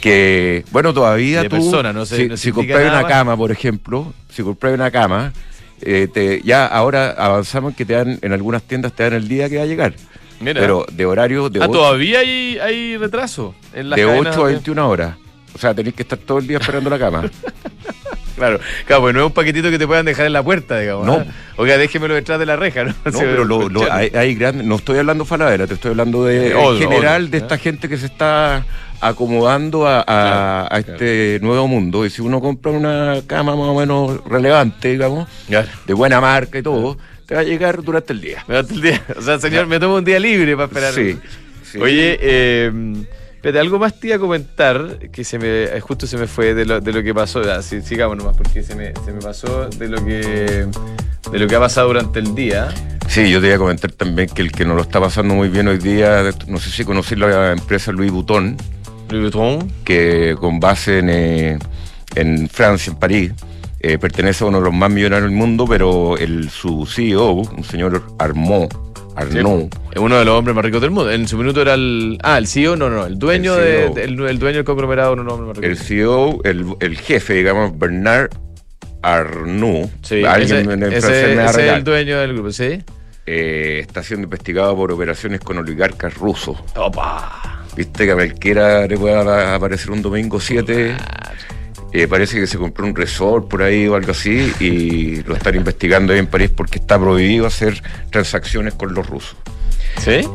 que, 0.00 0.64
bueno, 0.72 0.92
todavía 0.92 1.42
De 1.42 1.48
tú, 1.48 1.56
persona, 1.56 1.92
no 1.92 2.04
se- 2.06 2.16
si, 2.16 2.28
no 2.28 2.36
si 2.36 2.50
nada 2.50 2.80
una 2.88 3.02
más. 3.02 3.04
cama, 3.06 3.36
por 3.36 3.52
ejemplo, 3.52 4.12
si 4.30 4.42
compras 4.42 4.74
una 4.74 4.90
cama, 4.90 5.32
eh, 5.80 6.08
te- 6.12 6.42
ya 6.42 6.66
ahora 6.66 7.10
avanzamos 7.16 7.70
en 7.72 7.76
que 7.76 7.84
te 7.84 7.92
dan, 7.94 8.18
en 8.20 8.32
algunas 8.32 8.62
tiendas 8.64 8.92
te 8.92 9.04
dan 9.04 9.12
el 9.12 9.28
día 9.28 9.48
que 9.48 9.58
va 9.58 9.62
a 9.62 9.66
llegar. 9.66 9.94
Mira. 10.40 10.60
Pero 10.60 10.84
de 10.90 11.06
horario 11.06 11.48
de, 11.48 11.62
ah, 11.62 11.68
todavía 11.68 12.18
hay, 12.18 12.58
hay 12.58 12.96
retraso 12.96 13.54
en 13.72 13.90
las 13.90 13.96
de 13.96 14.04
cadenas 14.06 14.34
8 14.36 14.44
a 14.44 14.48
de- 14.48 14.52
21 14.54 14.88
horas. 14.88 15.14
O 15.54 15.58
sea, 15.58 15.72
tenés 15.72 15.94
que 15.94 16.02
estar 16.02 16.18
todo 16.18 16.38
el 16.38 16.48
día 16.48 16.58
esperando 16.58 16.90
la 16.90 16.98
cama. 16.98 17.30
Claro, 18.36 18.58
claro, 18.86 19.02
pues 19.02 19.14
no 19.14 19.20
es 19.20 19.26
un 19.26 19.32
paquetito 19.32 19.70
que 19.70 19.78
te 19.78 19.86
puedan 19.86 20.04
dejar 20.06 20.26
en 20.26 20.32
la 20.32 20.42
puerta, 20.42 20.78
digamos. 20.78 21.06
No. 21.06 21.14
¿ah? 21.14 21.24
Oiga, 21.56 21.78
déjemelo 21.78 22.14
detrás 22.14 22.38
de 22.38 22.46
la 22.46 22.56
reja, 22.56 22.84
¿no? 22.84 22.94
No, 23.04 23.12
Sí, 23.12 23.18
pero 23.20 23.44
lo- 23.44 23.68
lo- 23.68 23.92
hay, 23.92 24.10
hay 24.14 24.34
grandes- 24.34 24.66
no 24.66 24.76
estoy 24.76 24.98
hablando 24.98 25.24
Falabella, 25.24 25.66
te 25.66 25.74
estoy 25.74 25.90
hablando 25.92 26.24
de 26.24 26.48
Eh, 26.48 26.50
en 26.50 26.56
otro, 26.56 26.78
general 26.78 27.30
de 27.30 27.38
¿ya? 27.38 27.44
esta 27.44 27.58
gente 27.58 27.88
que 27.88 27.96
se 27.96 28.06
está 28.06 28.64
acomodando 29.00 29.86
a, 29.86 30.00
a- 30.00 30.04
Claro, 30.04 30.68
a 30.70 30.78
este 30.78 31.38
nuevo 31.42 31.68
mundo. 31.68 32.04
Y 32.06 32.10
si 32.10 32.22
uno 32.22 32.40
compra 32.40 32.72
una 32.72 33.20
cama 33.26 33.54
más 33.54 33.68
o 33.68 33.74
menos 33.78 34.20
relevante, 34.26 34.88
digamos, 34.92 35.28
Claro. 35.46 35.68
de 35.86 35.94
buena 35.94 36.20
marca 36.20 36.58
y 36.58 36.62
todo, 36.62 36.96
te 37.26 37.34
va 37.34 37.42
a 37.42 37.44
llegar 37.44 37.82
durante 37.82 38.12
el 38.12 38.20
día. 38.20 38.44
Da 38.48 38.60
el 38.60 38.80
día. 38.80 39.02
O 39.16 39.22
sea, 39.22 39.38
señor, 39.38 39.66
me 39.66 39.78
tomo 39.78 39.96
un 39.96 40.04
día 40.04 40.18
libre 40.18 40.54
para 40.56 40.66
esperar. 40.66 40.92
Sí, 40.94 41.18
sí. 41.70 41.78
Oye, 41.78 42.18
eh, 42.20 42.72
espérate, 43.44 43.60
algo 43.60 43.78
más 43.78 44.00
te 44.00 44.06
iba 44.06 44.16
a 44.16 44.18
comentar 44.18 44.98
que 45.12 45.22
se 45.22 45.38
me, 45.38 45.64
eh, 45.64 45.80
justo 45.80 46.06
se 46.06 46.16
me 46.16 46.26
fue 46.26 46.54
de 46.54 46.64
lo, 46.64 46.80
de 46.80 46.92
lo 46.92 47.02
que 47.02 47.12
pasó. 47.12 47.42
Sigamos 47.60 48.16
nomás, 48.16 48.34
porque 48.38 48.62
se 48.62 48.74
me, 48.74 48.94
se 49.04 49.12
me 49.12 49.20
pasó 49.20 49.68
de 49.68 49.86
lo 49.86 50.02
que 50.02 50.66
de 51.30 51.38
lo 51.38 51.46
que 51.46 51.54
ha 51.54 51.60
pasado 51.60 51.88
durante 51.88 52.20
el 52.20 52.34
día. 52.34 52.72
Sí, 53.06 53.30
yo 53.30 53.42
te 53.42 53.48
iba 53.48 53.56
a 53.56 53.58
comentar 53.58 53.92
también 53.92 54.30
que 54.30 54.40
el 54.40 54.50
que 54.50 54.64
no 54.64 54.74
lo 54.74 54.80
está 54.80 54.98
pasando 54.98 55.34
muy 55.34 55.50
bien 55.50 55.68
hoy 55.68 55.76
día, 55.76 56.22
no 56.46 56.58
sé 56.58 56.70
si 56.70 56.86
conocí 56.86 57.16
la 57.16 57.52
empresa 57.52 57.92
Louis 57.92 58.10
Vuitton, 58.10 58.56
Louis 59.10 59.22
Vuitton. 59.34 59.70
que 59.84 60.36
con 60.40 60.58
base 60.58 61.00
en, 61.00 61.10
eh, 61.10 61.58
en 62.14 62.48
Francia, 62.48 62.92
en 62.92 62.98
París, 62.98 63.32
eh, 63.80 63.98
pertenece 63.98 64.44
a 64.44 64.46
uno 64.46 64.58
de 64.58 64.64
los 64.64 64.72
más 64.72 64.90
millonarios 64.90 65.28
del 65.28 65.38
mundo, 65.38 65.66
pero 65.68 66.16
el, 66.16 66.48
su 66.48 66.86
CEO, 66.86 67.32
un 67.32 67.64
señor 67.64 68.02
Armand, 68.18 68.72
Arnaud. 69.16 69.68
Es 69.92 69.98
uno 70.00 70.18
de 70.18 70.24
los 70.24 70.34
hombres 70.38 70.54
más 70.56 70.64
ricos 70.64 70.80
del 70.80 70.90
mundo. 70.90 71.10
En 71.10 71.26
su 71.28 71.36
minuto 71.38 71.62
era 71.62 71.74
el. 71.74 72.18
Ah, 72.22 72.38
el 72.38 72.46
CEO, 72.46 72.76
no, 72.76 72.90
no. 72.90 73.06
El 73.06 73.18
dueño, 73.18 73.54
El 73.56 73.60
de, 73.64 73.72
CEO. 73.82 73.94
de- 73.94 74.04
el, 74.04 74.20
el 74.20 74.38
dueño 74.38 74.56
del 74.56 74.64
conglomerado, 74.64 75.12
uno 75.12 75.22
de 75.22 75.26
los 75.28 75.34
hombres 75.38 75.56
más 75.58 75.64
El 75.64 75.70
ricos. 75.72 75.86
CEO, 75.86 76.40
el, 76.44 76.66
el 76.80 76.98
jefe, 76.98 77.34
digamos, 77.34 77.78
Bernard 77.78 78.30
Arnaud, 79.02 79.88
Sí, 80.02 80.24
alguien 80.24 80.58
ese, 80.60 80.72
en 80.72 80.82
el 80.82 80.92
ese- 80.92 81.08
me 81.36 81.44
ese 81.44 81.66
es 81.68 81.72
el 81.74 81.84
dueño 81.84 82.18
del 82.20 82.32
grupo, 82.32 82.50
¿sí? 82.52 82.82
eh, 83.26 83.78
está 83.80 84.02
siendo 84.02 84.24
investigado 84.24 84.74
por 84.76 84.90
operaciones 84.92 85.40
con 85.40 85.58
oligarcas 85.58 86.14
rusos. 86.14 86.58
¡Opa! 86.76 87.62
Viste 87.76 88.04
que 88.06 88.12
a 88.12 88.14
cualquiera 88.14 88.86
le 88.86 88.96
puede 88.96 89.14
apa- 89.18 89.54
aparecer 89.54 89.90
un 89.90 90.00
domingo 90.02 90.40
7. 90.40 90.94
Eh, 91.94 92.08
parece 92.08 92.40
que 92.40 92.48
se 92.48 92.58
compró 92.58 92.84
un 92.84 92.96
resort 92.96 93.46
por 93.46 93.62
ahí 93.62 93.86
o 93.86 93.94
algo 93.94 94.10
así 94.10 94.52
y 94.58 95.22
lo 95.22 95.36
están 95.36 95.54
investigando 95.54 96.12
ahí 96.12 96.18
en 96.18 96.26
París 96.26 96.50
porque 96.50 96.80
está 96.80 96.98
prohibido 96.98 97.46
hacer 97.46 97.80
transacciones 98.10 98.74
con 98.74 98.92
los 98.94 99.08
rusos. 99.08 99.36
¿Sí? 100.00 100.28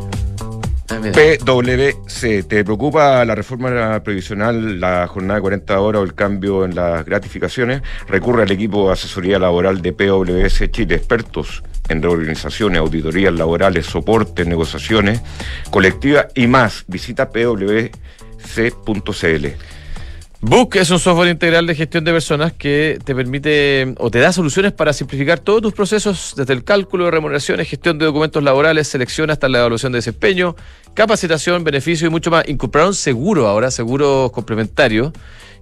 Ah. 0.89 1.01
PWC, 1.01 2.47
¿te 2.47 2.63
preocupa 2.63 3.25
la 3.25 3.35
reforma 3.35 4.01
previsional, 4.01 4.79
la 4.79 5.05
jornada 5.07 5.35
de 5.35 5.41
40 5.41 5.79
horas 5.81 6.01
o 6.01 6.05
el 6.05 6.15
cambio 6.15 6.63
en 6.63 6.75
las 6.75 7.05
gratificaciones? 7.05 7.81
Recurre 8.07 8.43
al 8.43 8.51
equipo 8.51 8.87
de 8.87 8.93
asesoría 8.93 9.37
laboral 9.37 9.81
de 9.81 9.91
PWC 9.91 10.71
Chile, 10.71 10.95
expertos 10.95 11.61
en 11.89 12.01
reorganizaciones, 12.01 12.79
auditorías 12.79 13.33
laborales, 13.33 13.85
soporte, 13.85 14.45
negociaciones 14.45 15.21
colectivas 15.69 16.27
y 16.35 16.47
más. 16.47 16.85
Visita 16.87 17.29
pwc.cl. 17.29 17.89
Book 20.41 20.77
es 20.77 20.89
un 20.89 20.99
software 20.99 21.27
integral 21.27 21.67
de 21.67 21.75
gestión 21.75 22.05
de 22.05 22.13
personas 22.13 22.53
que 22.53 22.97
te 23.03 23.13
permite 23.13 23.93
o 23.97 24.09
te 24.09 24.19
da 24.19 24.31
soluciones 24.31 24.71
para 24.71 24.93
simplificar 24.93 25.39
todos 25.39 25.61
tus 25.61 25.73
procesos, 25.73 26.33
desde 26.37 26.53
el 26.53 26.63
cálculo 26.63 27.05
de 27.05 27.11
remuneraciones, 27.11 27.67
gestión 27.67 27.97
de 27.99 28.05
documentos 28.05 28.41
laborales, 28.41 28.87
selección 28.87 29.29
hasta 29.31 29.49
la 29.49 29.59
evaluación 29.59 29.91
de 29.91 29.97
desempeño, 29.97 30.55
capacitación, 30.93 31.65
beneficio 31.65 32.07
y 32.07 32.09
mucho 32.09 32.31
más. 32.31 32.47
Incorporaron 32.47 32.93
seguro 32.93 33.49
ahora, 33.49 33.69
seguros 33.69 34.31
complementarios, 34.31 35.11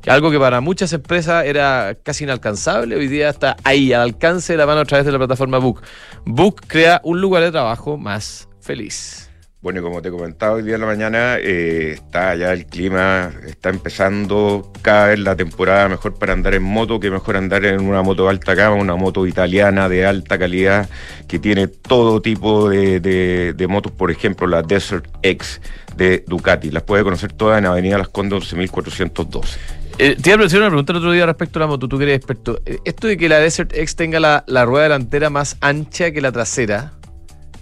algo 0.06 0.30
que 0.30 0.38
para 0.38 0.62
muchas 0.62 0.94
empresas 0.94 1.46
era 1.46 1.98
casi 2.04 2.26
inalcanzable, 2.26 2.96
hoy 2.96 3.08
día 3.08 3.30
está 3.30 3.58
ahí, 3.64 3.94
al 3.94 4.02
alcance 4.02 4.54
de 4.54 4.58
la 4.58 4.68
mano 4.68 4.82
a 4.82 4.86
través 4.86 5.08
de 5.08 5.12
la 5.12 5.18
plataforma 5.18 5.58
Book. 5.58 5.82
Book 6.24 6.62
crea 6.68 7.02
un 7.04 7.20
lugar 7.20 7.42
de 7.42 7.50
trabajo 7.50 7.98
más 7.98 8.48
feliz. 8.62 9.27
Bueno, 9.60 9.80
y 9.80 9.84
como 9.84 10.04
te 10.04 10.12
comentaba 10.12 10.54
hoy 10.54 10.62
día 10.62 10.76
en 10.76 10.82
la 10.82 10.86
mañana, 10.88 11.38
eh, 11.40 11.94
está 11.94 12.36
ya 12.36 12.54
el 12.54 12.68
clima, 12.68 13.32
está 13.48 13.70
empezando 13.70 14.72
cada 14.84 15.08
vez 15.08 15.20
la 15.20 15.36
temporada 15.36 15.90
mejor 15.90 16.14
para 16.14 16.34
andar 16.34 16.54
en 16.54 16.62
moto, 16.62 17.00
que 17.00 17.10
mejor 17.10 17.38
andar 17.38 17.66
en 17.66 17.82
una 17.82 18.04
moto 18.04 18.26
de 18.26 18.30
alta 18.30 18.54
gama, 18.54 18.76
una 18.76 18.96
moto 18.96 19.26
italiana 19.26 19.90
de 19.90 20.06
alta 20.06 20.38
calidad, 20.38 20.88
que 21.28 21.40
tiene 21.40 21.68
todo 21.68 22.22
tipo 22.22 22.70
de, 22.70 23.66
motos, 23.68 23.92
por 23.92 24.12
ejemplo, 24.12 24.46
la 24.46 24.62
Desert 24.62 25.08
X 25.24 25.60
de 25.96 26.24
Ducati. 26.28 26.70
Las 26.70 26.84
puede 26.84 27.04
conocer 27.04 27.34
todas 27.34 27.58
en 27.58 27.66
Avenida 27.66 27.98
Las 27.98 28.10
Condes 28.10 28.54
11412. 28.54 29.60
Eh, 29.98 30.16
te 30.22 30.34
iba 30.34 30.44
a 30.44 30.46
hacer 30.46 30.60
una 30.60 30.70
pregunta 30.70 30.94
el 30.94 31.00
otro 31.00 31.12
día 31.12 31.26
respecto 31.26 31.58
a 31.58 31.62
la 31.62 31.68
moto, 31.68 31.88
tú 31.88 31.98
que 31.98 32.04
eres 32.04 32.18
experto. 32.18 32.62
Eh, 32.64 32.78
Esto 32.86 33.08
de 33.08 33.18
que 33.18 33.28
la 33.28 33.40
Desert 33.40 33.74
X 33.74 33.96
tenga 33.96 34.44
la 34.46 34.66
rueda 34.66 34.84
delantera 34.84 35.32
más 35.32 35.58
ancha 35.62 36.12
que 36.12 36.22
la 36.22 36.32
trasera, 36.32 36.94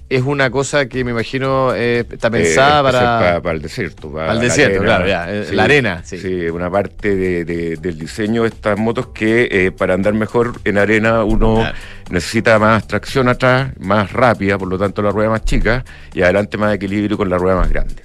es 0.07 0.21
una 0.21 0.49
cosa 0.51 0.87
que 0.87 1.03
me 1.03 1.11
imagino 1.11 1.73
eh, 1.75 2.05
está 2.09 2.29
pensada 2.29 2.79
Eh, 2.79 2.83
para... 2.91 3.41
para 3.41 3.55
el 3.55 3.61
desierto. 3.61 4.11
Para 4.11 4.27
Para 4.27 4.31
el 4.33 4.37
la 4.39 4.43
desierto, 4.43 4.83
claro, 4.83 5.07
ya, 5.07 5.31
eh, 5.31 5.47
la 5.51 5.63
arena, 5.63 6.01
sí. 6.03 6.17
Sí, 6.19 6.47
una 6.49 6.69
parte 6.69 7.15
de- 7.15 7.43
de- 7.45 7.75
del 7.77 7.97
diseño 7.97 8.43
de 8.43 8.49
estas 8.49 8.77
motos 8.77 9.07
que 9.07 9.47
eh, 9.51 9.71
para 9.71 9.93
andar 9.95 10.13
mejor 10.13 10.53
en 10.63 10.77
arena 10.77 11.23
uno 11.23 11.55
Claro. 11.55 11.77
necesita 12.11 12.59
más 12.59 12.85
tracción 12.87 13.27
atrás, 13.29 13.71
más 13.79 14.11
rápida, 14.13 14.57
por 14.57 14.67
lo 14.67 14.77
tanto 14.77 15.01
la 15.01 15.09
rueda 15.09 15.29
más 15.31 15.43
chica, 15.43 15.83
y 16.13 16.21
adelante 16.21 16.57
más 16.57 16.73
equilibrio 16.75 17.17
con 17.17 17.29
la 17.29 17.37
rueda 17.37 17.55
más 17.55 17.69
grande. 17.69 18.03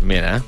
Mira. 0.00 0.42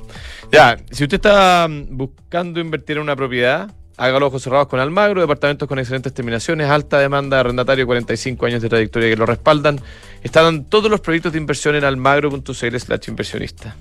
Ya, 0.53 0.77
si 0.91 1.03
usted 1.05 1.17
está 1.17 1.67
buscando 1.91 2.61
invertir 2.61 2.97
en 2.97 3.03
una 3.03 3.17
propiedad, 3.17 3.69
hágalo 3.97 4.27
ojos 4.27 4.43
cerrados 4.43 4.69
con 4.69 4.81
Almagro, 4.81 5.21
departamentos 5.21 5.69
con 5.69 5.79
excelentes 5.79 6.13
terminaciones, 6.13 6.69
alta 6.69 6.99
demanda 6.99 7.37
de 7.37 7.41
arrendatario, 7.41 7.87
45 7.87 8.47
años 8.47 8.63
de 8.63 8.69
trayectoria 8.69 9.11
que 9.11 9.17
lo 9.17 9.27
respaldan. 9.27 9.81
Están 10.23 10.65
todos 10.65 10.91
los 10.91 11.01
proyectos 11.01 11.33
de 11.33 11.39
inversión 11.39 11.77
en 11.77 11.85
almagro.cl 11.85 12.79
slash 12.79 13.09
inversionista. 13.09 13.77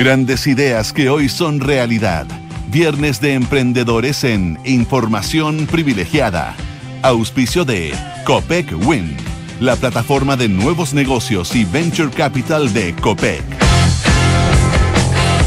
Grandes 0.00 0.46
ideas 0.46 0.94
que 0.94 1.10
hoy 1.10 1.28
son 1.28 1.60
realidad. 1.60 2.26
Viernes 2.70 3.20
de 3.20 3.34
emprendedores 3.34 4.24
en 4.24 4.58
Información 4.64 5.66
Privilegiada. 5.66 6.56
Auspicio 7.02 7.66
de 7.66 7.92
Copec 8.24 8.72
Win, 8.86 9.14
la 9.60 9.76
plataforma 9.76 10.36
de 10.36 10.48
nuevos 10.48 10.94
negocios 10.94 11.54
y 11.54 11.64
venture 11.64 12.10
capital 12.10 12.72
de 12.72 12.94
Copec. 12.94 13.42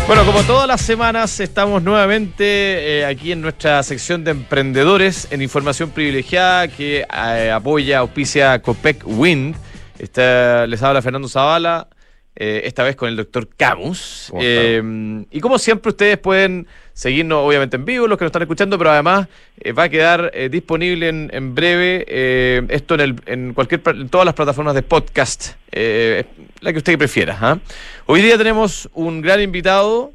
Bueno, 0.08 0.26
como 0.26 0.44
todas 0.44 0.68
las 0.68 0.82
semanas, 0.82 1.40
estamos 1.40 1.82
nuevamente 1.82 3.00
eh, 3.00 3.06
aquí 3.06 3.32
en 3.32 3.42
nuestra 3.42 3.82
sección 3.84 4.24
de 4.24 4.32
emprendedores 4.32 5.28
en 5.32 5.42
información 5.42 5.90
privilegiada 5.92 6.68
que 6.68 7.00
eh, 7.12 7.52
apoya, 7.52 8.00
auspicia 8.00 8.62
Copec 8.62 9.02
Wind. 9.06 9.56
Está- 9.98 10.68
les 10.68 10.84
habla 10.84 11.02
Fernando 11.02 11.30
Zavala, 11.30 11.88
eh, 12.36 12.62
esta 12.66 12.84
vez 12.84 12.96
con 12.96 13.08
el 13.10 13.16
doctor 13.16 13.48
Camus. 13.56 14.28
¿Cómo 14.30 14.42
Eh, 14.44 15.24
y 15.32 15.40
como 15.40 15.58
siempre, 15.58 15.90
ustedes 15.92 16.18
pueden 16.18 16.68
seguirnos, 16.94 17.40
obviamente, 17.40 17.76
en 17.76 17.86
vivo, 17.86 18.08
los 18.08 18.18
que 18.18 18.26
nos 18.26 18.30
están 18.30 18.44
escuchando, 18.44 18.78
pero 18.78 18.92
además 18.92 19.28
eh, 19.60 19.72
va 19.72 19.84
a 19.84 19.90
quedar 19.90 20.32
eh, 20.34 20.50
disponible 20.50 21.10
en, 21.10 21.30
en 21.34 21.56
breve 21.56 22.06
eh, 22.08 22.62
esto 22.70 22.96
en, 22.96 23.02
el, 23.02 23.16
en 23.26 23.54
cualquier 23.54 23.82
en 23.88 24.10
todas 24.10 24.26
las 24.26 24.36
plataformas 24.36 24.76
de 24.76 24.84
podcast, 24.84 25.56
eh, 25.72 26.26
la 26.62 26.72
que 26.72 26.78
usted 26.78 26.98
prefiera. 26.98 27.38
¿ah? 27.42 27.58
Hoy 28.06 28.22
día 28.22 28.38
tenemos 28.38 28.90
un 28.94 29.22
gran 29.22 29.42
invitado, 29.42 30.14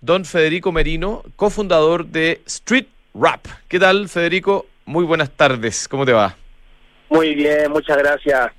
don 0.00 0.24
Federico 0.24 0.72
Merino, 0.72 1.22
cofundador 1.36 2.06
de 2.06 2.42
Street 2.46 2.86
Rap. 3.14 3.46
¿Qué 3.68 3.78
tal, 3.78 4.08
Federico? 4.08 4.66
Muy 4.84 5.04
buenas 5.04 5.30
tardes, 5.30 5.88
¿cómo 5.88 6.04
te 6.04 6.12
va? 6.12 6.36
Muy 7.08 7.34
bien, 7.34 7.70
muchas 7.70 7.96
gracias. 7.96 8.50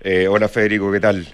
Eh, 0.00 0.26
hola 0.28 0.48
Federico, 0.48 0.90
¿qué 0.90 1.00
tal? 1.00 1.26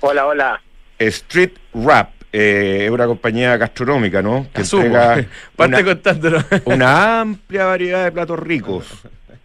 Hola, 0.00 0.26
hola. 0.26 0.62
Street 0.98 1.52
Rap 1.74 2.21
eh, 2.32 2.84
es 2.84 2.90
una 2.90 3.06
compañía 3.06 3.56
gastronómica, 3.56 4.22
¿no? 4.22 4.46
Que 4.54 4.62
Asumo. 4.62 4.84
entrega 4.84 5.24
Parte 5.56 5.74
una, 5.76 5.84
contándolo. 5.84 6.38
una 6.64 7.20
amplia 7.20 7.66
variedad 7.66 8.04
de 8.04 8.12
platos 8.12 8.38
ricos 8.38 8.86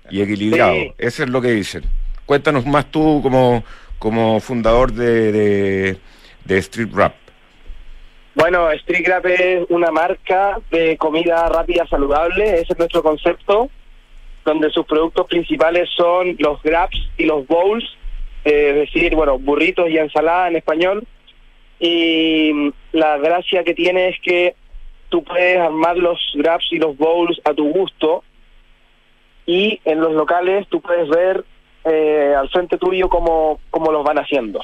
y 0.09 0.21
equilibrados. 0.21 0.77
Sí. 0.77 0.93
Eso 0.97 1.23
es 1.23 1.29
lo 1.29 1.41
que 1.41 1.51
dicen. 1.51 1.83
Cuéntanos 2.25 2.65
más 2.65 2.85
tú 2.91 3.19
como, 3.21 3.63
como 3.99 4.39
fundador 4.39 4.91
de, 4.93 5.31
de, 5.31 5.97
de 6.45 6.57
Street 6.59 6.89
Rap. 6.93 7.13
Bueno, 8.35 8.69
Street 8.71 9.03
Grab 9.03 9.25
es 9.25 9.65
una 9.69 9.89
marca 9.89 10.59
de 10.69 10.95
comida 10.97 11.49
rápida 11.49 11.87
saludable, 11.87 12.59
ese 12.61 12.73
es 12.73 12.77
nuestro 12.77 13.01
concepto, 13.01 13.71
donde 14.45 14.69
sus 14.69 14.85
productos 14.85 15.25
principales 15.25 15.89
son 15.97 16.35
los 16.37 16.61
grabs 16.61 16.95
y 17.17 17.25
los 17.25 17.47
bowls, 17.47 17.83
eh, 18.45 18.69
es 18.69 18.75
decir, 18.75 19.15
bueno, 19.15 19.39
burritos 19.39 19.89
y 19.89 19.97
ensalada 19.97 20.49
en 20.49 20.55
español. 20.57 21.03
Y 21.79 22.73
la 22.91 23.17
gracia 23.17 23.63
que 23.63 23.73
tiene 23.73 24.09
es 24.09 24.15
que 24.21 24.55
tú 25.09 25.23
puedes 25.23 25.59
armar 25.59 25.97
los 25.97 26.19
grabs 26.35 26.67
y 26.71 26.77
los 26.77 26.97
bowls 26.97 27.39
a 27.45 27.53
tu 27.53 27.69
gusto 27.69 28.23
y 29.45 29.79
en 29.85 30.01
los 30.01 30.13
locales 30.13 30.67
tú 30.69 30.81
puedes 30.81 31.07
ver 31.07 31.45
eh, 31.85 32.35
al 32.37 32.49
frente 32.49 32.77
tuyo 32.77 33.07
cómo, 33.07 33.59
cómo 33.69 33.91
los 33.91 34.03
van 34.03 34.17
haciendo. 34.17 34.61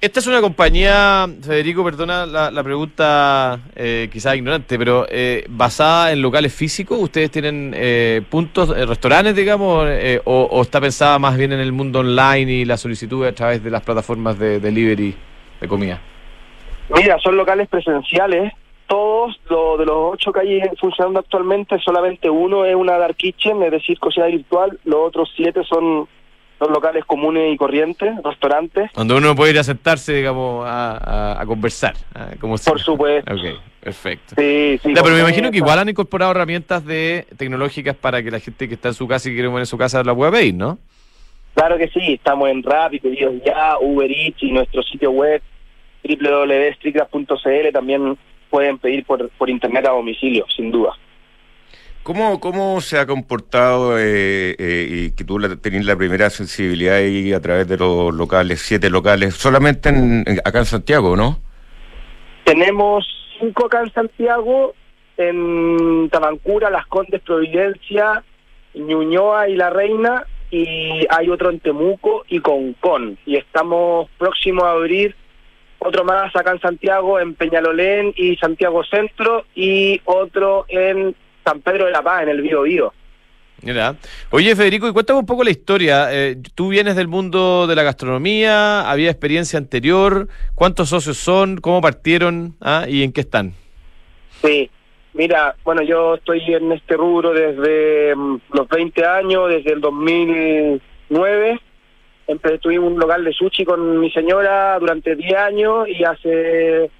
Esta 0.00 0.20
es 0.20 0.26
una 0.26 0.40
compañía, 0.42 1.26
Federico, 1.42 1.82
perdona 1.82 2.26
la, 2.26 2.50
la 2.50 2.62
pregunta 2.62 3.60
eh, 3.74 4.08
quizás 4.12 4.36
ignorante, 4.36 4.78
pero 4.78 5.06
eh, 5.08 5.44
basada 5.48 6.12
en 6.12 6.20
locales 6.20 6.54
físicos. 6.54 6.98
¿Ustedes 7.00 7.30
tienen 7.30 7.72
eh, 7.74 8.22
puntos, 8.28 8.70
eh, 8.76 8.84
restaurantes, 8.86 9.34
digamos, 9.34 9.86
eh, 9.88 10.20
o 10.24 10.60
está 10.62 10.80
pensada 10.80 11.18
más 11.18 11.36
bien 11.36 11.52
en 11.52 11.60
el 11.60 11.72
mundo 11.72 12.00
online 12.00 12.52
y 12.52 12.64
la 12.66 12.76
solicitud 12.76 13.26
a 13.26 13.32
través 13.32 13.64
de 13.64 13.70
las 13.70 13.82
plataformas 13.82 14.38
de 14.38 14.60
delivery 14.60 15.14
de 15.60 15.68
comida? 15.68 16.00
Mira, 16.94 17.18
son 17.18 17.36
locales 17.36 17.68
presenciales. 17.68 18.52
Todos 18.86 19.40
lo, 19.50 19.76
de 19.78 19.84
los 19.84 19.96
ocho 20.14 20.32
que 20.32 20.40
hay 20.40 20.60
funcionando 20.80 21.18
actualmente, 21.18 21.76
solamente 21.80 22.30
uno 22.30 22.64
es 22.64 22.76
una 22.76 22.96
dark 22.98 23.16
kitchen, 23.16 23.60
es 23.64 23.72
decir, 23.72 23.98
cocina 23.98 24.26
virtual. 24.26 24.78
Los 24.84 25.08
otros 25.08 25.32
siete 25.34 25.64
son 25.64 26.06
los 26.60 26.70
locales 26.70 27.04
comunes 27.04 27.52
y 27.52 27.56
corrientes, 27.56 28.12
restaurantes. 28.22 28.90
Donde 28.94 29.14
uno 29.14 29.34
puede 29.34 29.50
ir 29.52 29.58
a 29.58 29.64
sentarse, 29.64 30.12
digamos, 30.14 30.64
a, 30.64 30.96
a- 31.32 31.42
a 31.42 31.46
conversar. 31.46 31.94
como 32.40 32.56
Por 32.58 32.80
supuesto. 32.80 33.34
Ok, 33.34 33.40
perfecto. 33.80 34.36
Sí, 34.38 34.78
sí. 34.82 34.92
Pero 34.94 35.04
me 35.14 35.18
imagino 35.20 35.50
que 35.50 35.56
igual 35.56 35.80
han 35.80 35.88
incorporado 35.88 36.30
herramientas 36.30 36.84
de 36.86 37.26
tecnológicas 37.36 37.96
para 37.96 38.22
que 38.22 38.30
la 38.30 38.38
gente 38.38 38.68
que 38.68 38.74
está 38.74 38.88
en 38.88 38.94
su 38.94 39.08
casa 39.08 39.28
y 39.28 39.32
quiere 39.32 39.48
comer 39.48 39.62
en 39.62 39.66
su 39.66 39.76
casa 39.76 40.04
la 40.04 40.14
pueda 40.14 40.30
pedir, 40.30 40.54
¿no? 40.54 40.78
Claro 41.54 41.76
que 41.76 41.88
sí, 41.88 42.12
estamos 42.14 42.48
en 42.50 42.62
Rappi, 42.62 43.00
Pedidos 43.00 43.34
Ya, 43.44 43.78
Uber 43.80 44.10
Eats 44.10 44.42
y 44.44 44.52
nuestro 44.52 44.82
sitio 44.84 45.10
web 45.10 45.42
www.streetgraph.cl 46.06 47.72
también 47.72 48.16
pueden 48.50 48.78
pedir 48.78 49.04
por, 49.04 49.28
por 49.30 49.50
internet 49.50 49.86
a 49.86 49.90
domicilio, 49.90 50.44
sin 50.54 50.70
duda. 50.70 50.92
¿Cómo, 52.06 52.38
¿Cómo 52.38 52.80
se 52.80 53.00
ha 53.00 53.06
comportado 53.06 53.98
eh, 53.98 54.54
eh, 54.60 54.86
y 54.88 55.10
que 55.10 55.24
tú 55.24 55.40
la, 55.40 55.56
tenés 55.56 55.84
la 55.84 55.96
primera 55.96 56.30
sensibilidad 56.30 56.98
ahí 56.98 57.32
a 57.32 57.40
través 57.40 57.66
de 57.66 57.76
los 57.76 58.14
locales, 58.14 58.62
siete 58.62 58.90
locales, 58.90 59.34
solamente 59.34 59.88
en, 59.88 60.24
acá 60.44 60.60
en 60.60 60.66
Santiago, 60.66 61.16
¿no? 61.16 61.40
Tenemos 62.44 63.04
cinco 63.40 63.66
acá 63.66 63.80
en 63.82 63.92
Santiago, 63.92 64.74
en 65.16 66.08
Tabancura, 66.10 66.70
Las 66.70 66.86
Condes, 66.86 67.20
Providencia, 67.22 68.22
Ñuñoa 68.74 69.48
y 69.48 69.56
La 69.56 69.70
Reina, 69.70 70.24
y 70.52 71.06
hay 71.10 71.28
otro 71.28 71.50
en 71.50 71.58
Temuco 71.58 72.24
y 72.28 72.38
Concón. 72.38 73.18
Y 73.26 73.34
estamos 73.34 74.08
próximos 74.16 74.62
a 74.62 74.70
abrir 74.70 75.16
otro 75.86 76.04
más 76.04 76.34
acá 76.34 76.52
en 76.52 76.60
Santiago, 76.60 77.18
en 77.20 77.34
Peñalolén 77.34 78.12
y 78.16 78.36
Santiago 78.36 78.84
Centro, 78.84 79.44
y 79.54 80.00
otro 80.04 80.66
en 80.68 81.14
San 81.44 81.60
Pedro 81.60 81.86
de 81.86 81.92
la 81.92 82.02
Paz, 82.02 82.24
en 82.24 82.28
el 82.30 82.42
Bío 82.42 82.62
Bío. 82.62 82.92
Mira. 83.62 83.96
Oye, 84.30 84.54
Federico, 84.54 84.88
y 84.88 84.92
cuéntame 84.92 85.20
un 85.20 85.26
poco 85.26 85.42
la 85.42 85.50
historia. 85.50 86.08
Eh, 86.10 86.36
tú 86.54 86.68
vienes 86.68 86.94
del 86.94 87.08
mundo 87.08 87.66
de 87.66 87.74
la 87.74 87.82
gastronomía, 87.82 88.88
había 88.90 89.10
experiencia 89.10 89.58
anterior, 89.58 90.28
¿cuántos 90.54 90.90
socios 90.90 91.16
son? 91.16 91.56
¿Cómo 91.58 91.80
partieron? 91.80 92.54
Ah, 92.60 92.84
¿Y 92.86 93.02
en 93.02 93.12
qué 93.12 93.22
están? 93.22 93.54
Sí, 94.42 94.70
mira, 95.14 95.56
bueno, 95.64 95.82
yo 95.82 96.16
estoy 96.16 96.42
en 96.52 96.72
este 96.72 96.96
rubro 96.96 97.32
desde 97.32 98.14
mm, 98.14 98.40
los 98.52 98.68
20 98.68 99.04
años, 99.06 99.48
desde 99.48 99.72
el 99.72 99.80
2009. 99.80 101.60
Tuvimos 102.60 102.92
un 102.92 102.98
local 102.98 103.24
de 103.24 103.32
sushi 103.32 103.64
con 103.64 104.00
mi 104.00 104.10
señora 104.10 104.78
durante 104.80 105.14
10 105.14 105.36
años 105.36 105.88
y 105.88 106.02
hace 106.02 106.90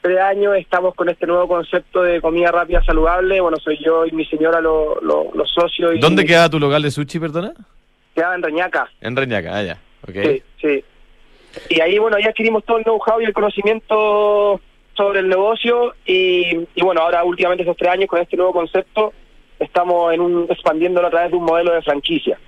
tres 0.00 0.20
años 0.20 0.56
estamos 0.56 0.94
con 0.94 1.08
este 1.10 1.26
nuevo 1.26 1.46
concepto 1.46 2.02
de 2.02 2.20
comida 2.20 2.50
rápida 2.50 2.82
saludable. 2.82 3.40
Bueno, 3.40 3.58
soy 3.58 3.78
yo 3.84 4.06
y 4.06 4.12
mi 4.12 4.24
señora 4.24 4.60
los 4.60 5.50
socios. 5.54 5.94
Y 5.94 5.98
¿Dónde 5.98 6.24
queda 6.24 6.48
tu 6.48 6.58
local 6.58 6.82
de 6.82 6.90
sushi, 6.90 7.18
perdona? 7.18 7.52
Queda 8.14 8.34
en 8.34 8.42
Reñaca. 8.42 8.90
En 9.00 9.16
Reñaca, 9.16 9.58
ah, 9.58 9.62
ya. 9.62 9.78
Sí, 10.06 10.42
sí. 10.60 10.84
Y 11.68 11.80
ahí, 11.80 11.98
bueno, 11.98 12.18
ya 12.18 12.30
adquirimos 12.30 12.64
todo 12.64 12.78
el 12.78 12.84
know-how 12.84 13.20
y 13.20 13.24
el 13.24 13.32
conocimiento 13.32 14.60
sobre 14.94 15.20
el 15.20 15.28
negocio 15.28 15.94
y, 16.06 16.66
y, 16.74 16.82
bueno, 16.82 17.02
ahora 17.02 17.24
últimamente 17.24 17.64
esos 17.64 17.76
tres 17.76 17.90
años 17.90 18.08
con 18.08 18.20
este 18.20 18.36
nuevo 18.36 18.52
concepto 18.52 19.12
estamos 19.58 20.12
en 20.12 20.20
un, 20.20 20.46
expandiéndolo 20.48 21.06
a 21.06 21.10
través 21.10 21.30
de 21.30 21.36
un 21.36 21.44
modelo 21.44 21.72
de 21.72 21.82
franquicia. 21.82 22.38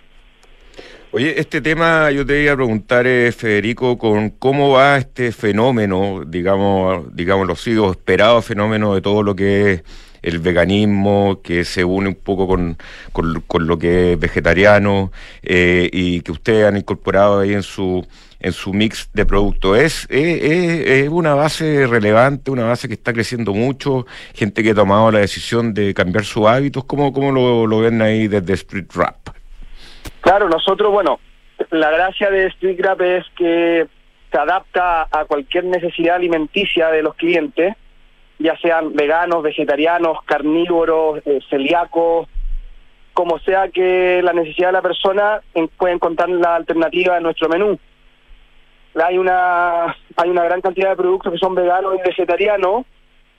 Oye, 1.14 1.38
este 1.38 1.61
tema 1.61 2.11
yo 2.11 2.25
te 2.25 2.42
iba 2.42 2.54
a 2.54 2.57
preguntar, 2.57 3.07
eh, 3.07 3.33
Federico, 3.33 3.99
con 3.99 4.31
cómo 4.31 4.71
va 4.71 4.97
este 4.97 5.31
fenómeno, 5.33 6.23
digamos, 6.26 7.14
digamos, 7.14 7.47
los 7.47 7.61
sigo 7.61 7.90
esperado 7.90 8.40
fenómeno 8.40 8.95
de 8.95 9.02
todo 9.02 9.23
lo 9.23 9.37
que 9.37 9.73
es 9.73 9.85
el 10.23 10.38
veganismo, 10.38 11.42
que 11.42 11.64
se 11.66 11.85
une 11.85 12.09
un 12.09 12.14
poco 12.14 12.47
con, 12.47 12.78
con, 13.12 13.66
lo 13.66 13.78
que 13.78 14.14
es 14.14 14.19
vegetariano 14.19 15.12
eh, 15.42 15.90
y 15.92 16.23
que 16.23 16.33
ustedes 16.33 16.66
han 16.66 16.78
incorporado 16.78 17.40
ahí 17.40 17.52
en 17.52 17.62
su 17.62 18.07
en 18.40 18.52
su 18.52 18.73
mix 18.73 19.11
de 19.12 19.26
productos. 19.26 19.78
Es, 19.78 20.07
es, 20.09 21.09
una 21.11 21.35
base 21.35 21.87
relevante, 21.87 22.50
una 22.50 22.64
base 22.64 22.88
que 22.88 22.95
está 22.95 23.12
creciendo 23.12 23.52
mucho, 23.52 24.07
gente 24.35 24.62
que 24.62 24.71
ha 24.71 24.75
tomado 24.75 25.11
la 25.12 25.21
decisión 25.21 25.75
de 25.75 25.92
cambiar 25.95 26.25
sus 26.25 26.47
hábitos. 26.47 26.85
¿Cómo, 26.85 27.12
cómo 27.12 27.33
lo, 27.33 27.66
lo 27.66 27.81
ven 27.81 28.00
ahí 28.02 28.28
desde 28.28 28.54
Street 28.54 28.87
Rap? 28.95 29.21
Claro, 30.22 30.48
nosotros, 30.48 30.92
bueno, 30.92 31.18
la 31.70 31.90
gracia 31.90 32.30
de 32.30 32.46
Street 32.46 32.78
Grab 32.78 33.02
es 33.02 33.24
que 33.36 33.88
se 34.30 34.38
adapta 34.38 35.08
a 35.10 35.24
cualquier 35.24 35.64
necesidad 35.64 36.14
alimenticia 36.14 36.90
de 36.90 37.02
los 37.02 37.16
clientes, 37.16 37.74
ya 38.38 38.56
sean 38.58 38.94
veganos, 38.94 39.42
vegetarianos, 39.42 40.22
carnívoros, 40.24 41.20
eh, 41.26 41.40
celíacos, 41.50 42.28
como 43.12 43.40
sea 43.40 43.68
que 43.68 44.22
la 44.22 44.32
necesidad 44.32 44.68
de 44.68 44.72
la 44.74 44.82
persona 44.82 45.40
puede 45.76 45.94
encontrar 45.94 46.28
la 46.28 46.54
alternativa 46.54 47.16
en 47.16 47.24
nuestro 47.24 47.48
menú. 47.48 47.78
Hay 48.94 49.18
una 49.18 49.96
hay 50.16 50.30
una 50.30 50.44
gran 50.44 50.61
cantidad 50.61 50.90
de 50.90 50.96
productos 50.96 51.32
que 51.32 51.38
son 51.38 51.56
veganos 51.56 51.94
y 51.98 52.08
vegetarianos 52.08 52.87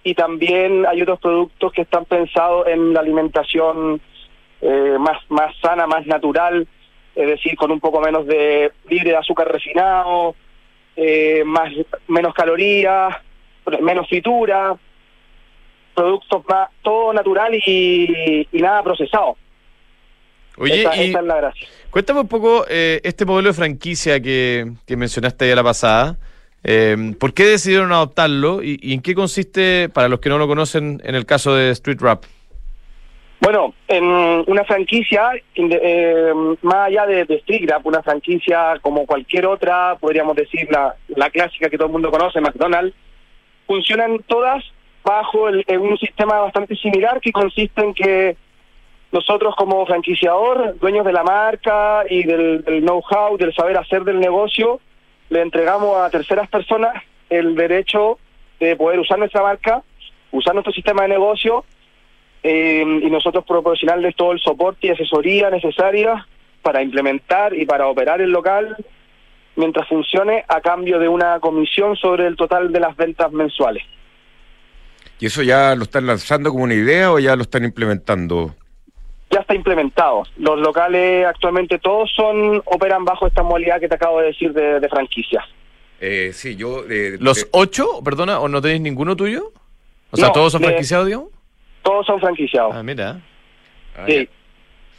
y 0.03 0.15
también 0.15 0.85
hay 0.85 1.01
otros 1.01 1.19
productos 1.19 1.71
que 1.71 1.83
están 1.83 2.03
pensados 2.05 2.67
en 2.67 2.93
la 2.93 2.99
alimentación 2.99 4.01
eh, 4.65 4.97
más, 4.97 5.17
más 5.27 5.53
sana, 5.61 5.85
más 5.87 6.05
natural, 6.05 6.65
es 7.15 7.27
decir, 7.27 7.53
con 7.57 7.69
un 7.69 7.81
poco 7.81 7.99
menos 7.99 8.25
de 8.25 8.71
libre 8.87 9.09
de 9.09 9.17
azúcar 9.17 9.51
refinado, 9.51 10.35
eh, 10.95 11.43
más 11.45 11.69
menos 12.07 12.33
calorías, 12.33 13.13
menos 13.81 14.07
fritura, 14.07 14.73
productos 15.93 16.43
más, 16.47 16.69
todo 16.81 17.11
natural 17.11 17.53
y, 17.55 18.47
nada 18.53 18.81
procesado. 18.83 19.35
Oye, 20.57 20.87
y 20.95 21.11
la 21.11 21.21
gracia. 21.21 21.67
Cuéntame 21.89 22.21
un 22.21 22.29
poco 22.29 22.65
eh, 22.69 23.01
este 23.03 23.25
modelo 23.25 23.49
de 23.49 23.53
franquicia 23.55 24.21
que, 24.21 24.71
que 24.85 24.95
mencionaste 24.95 25.49
ya 25.49 25.55
la 25.57 25.63
pasada. 25.63 26.17
¿Por 27.19 27.33
qué 27.33 27.47
decidieron 27.47 27.91
adoptarlo 27.91 28.63
y, 28.63 28.79
y, 28.81 28.93
en 28.93 29.01
qué 29.01 29.13
consiste, 29.13 29.89
para 29.89 30.07
los 30.07 30.21
que 30.21 30.29
no 30.29 30.37
lo 30.37 30.47
conocen, 30.47 31.01
en 31.03 31.15
el 31.15 31.25
caso 31.25 31.53
de 31.53 31.71
Street 31.71 31.99
Rap? 31.99 32.23
Bueno, 33.43 33.73
en 33.89 34.05
una 34.05 34.63
franquicia, 34.63 35.31
eh, 35.53 36.33
más 36.61 36.87
allá 36.87 37.05
de, 37.05 37.25
de 37.25 37.75
una 37.83 38.01
franquicia 38.01 38.79
como 38.81 39.05
cualquier 39.05 39.47
otra, 39.47 39.97
podríamos 39.99 40.37
decir 40.37 40.69
la, 40.71 40.95
clásica 41.29 41.69
que 41.69 41.75
todo 41.75 41.87
el 41.87 41.91
mundo 41.91 42.09
conoce, 42.09 42.39
McDonald's, 42.39 42.95
funcionan 43.67 44.19
todas 44.27 44.63
bajo 45.03 45.49
el, 45.49 45.65
un 45.77 45.97
sistema 45.97 46.39
bastante 46.39 46.77
similar 46.77 47.19
que 47.19 47.33
consiste 47.33 47.81
en 47.81 47.93
que 47.93 48.37
nosotros 49.11 49.57
como 49.57 49.85
franquiciador, 49.85 50.79
dueños 50.79 51.05
de 51.05 51.11
la 51.11 51.23
marca 51.25 52.05
y 52.09 52.23
del, 52.23 52.63
del 52.63 52.81
know-how, 52.81 53.35
del 53.35 53.53
saber 53.53 53.75
hacer 53.77 54.05
del 54.05 54.21
negocio, 54.21 54.79
le 55.29 55.41
entregamos 55.41 55.97
a 55.97 56.09
terceras 56.09 56.47
personas 56.47 56.93
el 57.29 57.55
derecho 57.55 58.19
de 58.61 58.77
poder 58.77 59.01
usar 59.01 59.19
nuestra 59.19 59.43
marca, 59.43 59.83
usar 60.31 60.53
nuestro 60.53 60.71
sistema 60.71 61.01
de 61.01 61.09
negocio 61.09 61.65
eh, 62.43 62.83
y 63.01 63.09
nosotros 63.09 63.45
proporcionarles 63.45 64.15
todo 64.15 64.33
el 64.33 64.39
soporte 64.39 64.87
y 64.87 64.89
asesoría 64.89 65.49
necesaria 65.49 66.27
para 66.61 66.81
implementar 66.81 67.53
y 67.55 67.65
para 67.65 67.87
operar 67.87 68.21
el 68.21 68.31
local 68.31 68.75
mientras 69.55 69.87
funcione 69.87 70.43
a 70.47 70.61
cambio 70.61 70.99
de 70.99 71.07
una 71.07 71.39
comisión 71.39 71.95
sobre 71.95 72.27
el 72.27 72.35
total 72.35 72.71
de 72.71 72.79
las 72.79 72.95
ventas 72.95 73.31
mensuales. 73.31 73.83
¿Y 75.19 75.27
eso 75.27 75.43
ya 75.43 75.75
lo 75.75 75.83
están 75.83 76.05
lanzando 76.05 76.51
como 76.51 76.63
una 76.63 76.73
idea 76.73 77.11
o 77.11 77.19
ya 77.19 77.35
lo 77.35 77.43
están 77.43 77.63
implementando? 77.63 78.55
Ya 79.29 79.39
está 79.39 79.55
implementado. 79.55 80.23
Los 80.37 80.59
locales 80.59 81.25
actualmente 81.25 81.79
todos 81.79 82.11
son 82.15 82.61
operan 82.65 83.05
bajo 83.05 83.27
esta 83.27 83.41
modalidad 83.41 83.79
que 83.79 83.87
te 83.87 83.95
acabo 83.95 84.19
de 84.19 84.27
decir 84.27 84.53
de, 84.53 84.79
de 84.79 84.89
franquicias. 84.89 85.43
Eh, 86.01 86.31
sí, 86.33 86.55
yo... 86.55 86.83
¿Los 87.19 87.47
ocho, 87.51 88.01
perdona, 88.03 88.39
o 88.39 88.49
no 88.49 88.61
tenéis 88.61 88.81
ninguno 88.81 89.15
tuyo? 89.15 89.53
O 90.11 90.17
sea, 90.17 90.31
¿todos 90.31 90.51
son 90.51 90.61
franquiciados, 90.61 91.05
digamos? 91.05 91.29
Todos 91.83 92.05
son 92.05 92.19
franquiciados. 92.19 92.73
Ah, 92.75 92.81
mira. 92.81 93.19
Ah, 93.95 94.05
sí. 94.07 94.27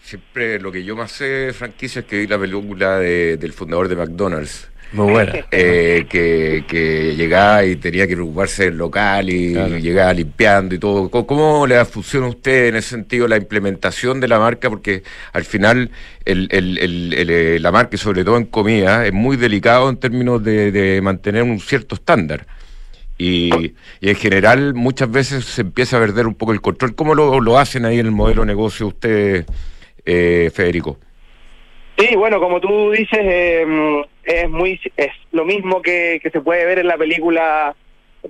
Siempre 0.02 0.60
lo 0.60 0.70
que 0.70 0.84
yo 0.84 0.94
más 0.94 1.12
sé 1.12 1.24
de 1.24 1.52
franquicia 1.54 2.00
es 2.00 2.04
que 2.04 2.18
vi 2.18 2.26
la 2.26 2.38
película 2.38 2.98
de, 2.98 3.38
del 3.38 3.52
fundador 3.52 3.88
de 3.88 3.96
McDonald's. 3.96 4.70
Muy 4.92 5.10
buena. 5.10 5.32
Eh, 5.50 6.06
que, 6.08 6.64
que, 6.68 7.16
llegaba 7.16 7.64
y 7.64 7.76
tenía 7.76 8.06
que 8.06 8.14
preocuparse 8.14 8.66
del 8.66 8.76
local 8.76 9.28
y, 9.28 9.54
llegaba 9.80 10.12
limpiando 10.12 10.74
y 10.74 10.78
todo. 10.78 11.10
¿Cómo, 11.10 11.66
le 11.66 11.84
funciona 11.84 12.26
a 12.26 12.28
usted 12.28 12.68
en 12.68 12.76
ese 12.76 12.90
sentido 12.90 13.26
la 13.26 13.36
implementación 13.36 14.20
de 14.20 14.28
la 14.28 14.38
marca? 14.38 14.70
Porque 14.70 15.02
al 15.32 15.44
final 15.44 15.90
el, 16.24 16.48
el, 16.52 16.78
el, 16.78 17.30
eh, 17.30 17.58
la 17.58 17.72
marca, 17.72 17.96
sobre 17.96 18.24
todo 18.24 18.36
en 18.36 18.44
comida, 18.44 19.04
es 19.04 19.12
muy 19.12 19.36
delicado 19.36 19.88
en 19.88 19.96
términos 19.96 20.44
de, 20.44 20.70
de 20.70 21.00
mantener 21.00 21.42
un 21.42 21.58
cierto 21.58 21.96
estándar. 21.96 22.46
Y, 23.16 23.74
en 24.00 24.16
general 24.16 24.74
muchas 24.74 25.10
veces 25.10 25.44
se 25.44 25.62
empieza 25.62 25.96
a 25.96 26.00
perder 26.00 26.26
un 26.26 26.34
poco 26.34 26.52
el 26.52 26.60
control. 26.60 26.94
¿Cómo 26.94 27.14
lo, 27.14 27.40
lo 27.40 27.58
hacen 27.58 27.84
ahí 27.84 27.98
en 27.98 28.06
el 28.06 28.12
modelo 28.12 28.42
de 28.42 28.48
negocio 28.48 28.88
ustedes, 28.88 29.46
eh, 30.04 30.50
Federico? 30.52 30.98
Sí, 31.96 32.16
bueno, 32.16 32.40
como 32.40 32.60
tú 32.60 32.90
dices, 32.90 33.20
eh, 33.22 34.04
es 34.24 34.50
muy 34.50 34.80
es 34.96 35.12
lo 35.30 35.44
mismo 35.44 35.80
que, 35.80 36.18
que 36.22 36.30
se 36.30 36.40
puede 36.40 36.64
ver 36.64 36.80
en 36.80 36.88
la 36.88 36.98
película 36.98 37.76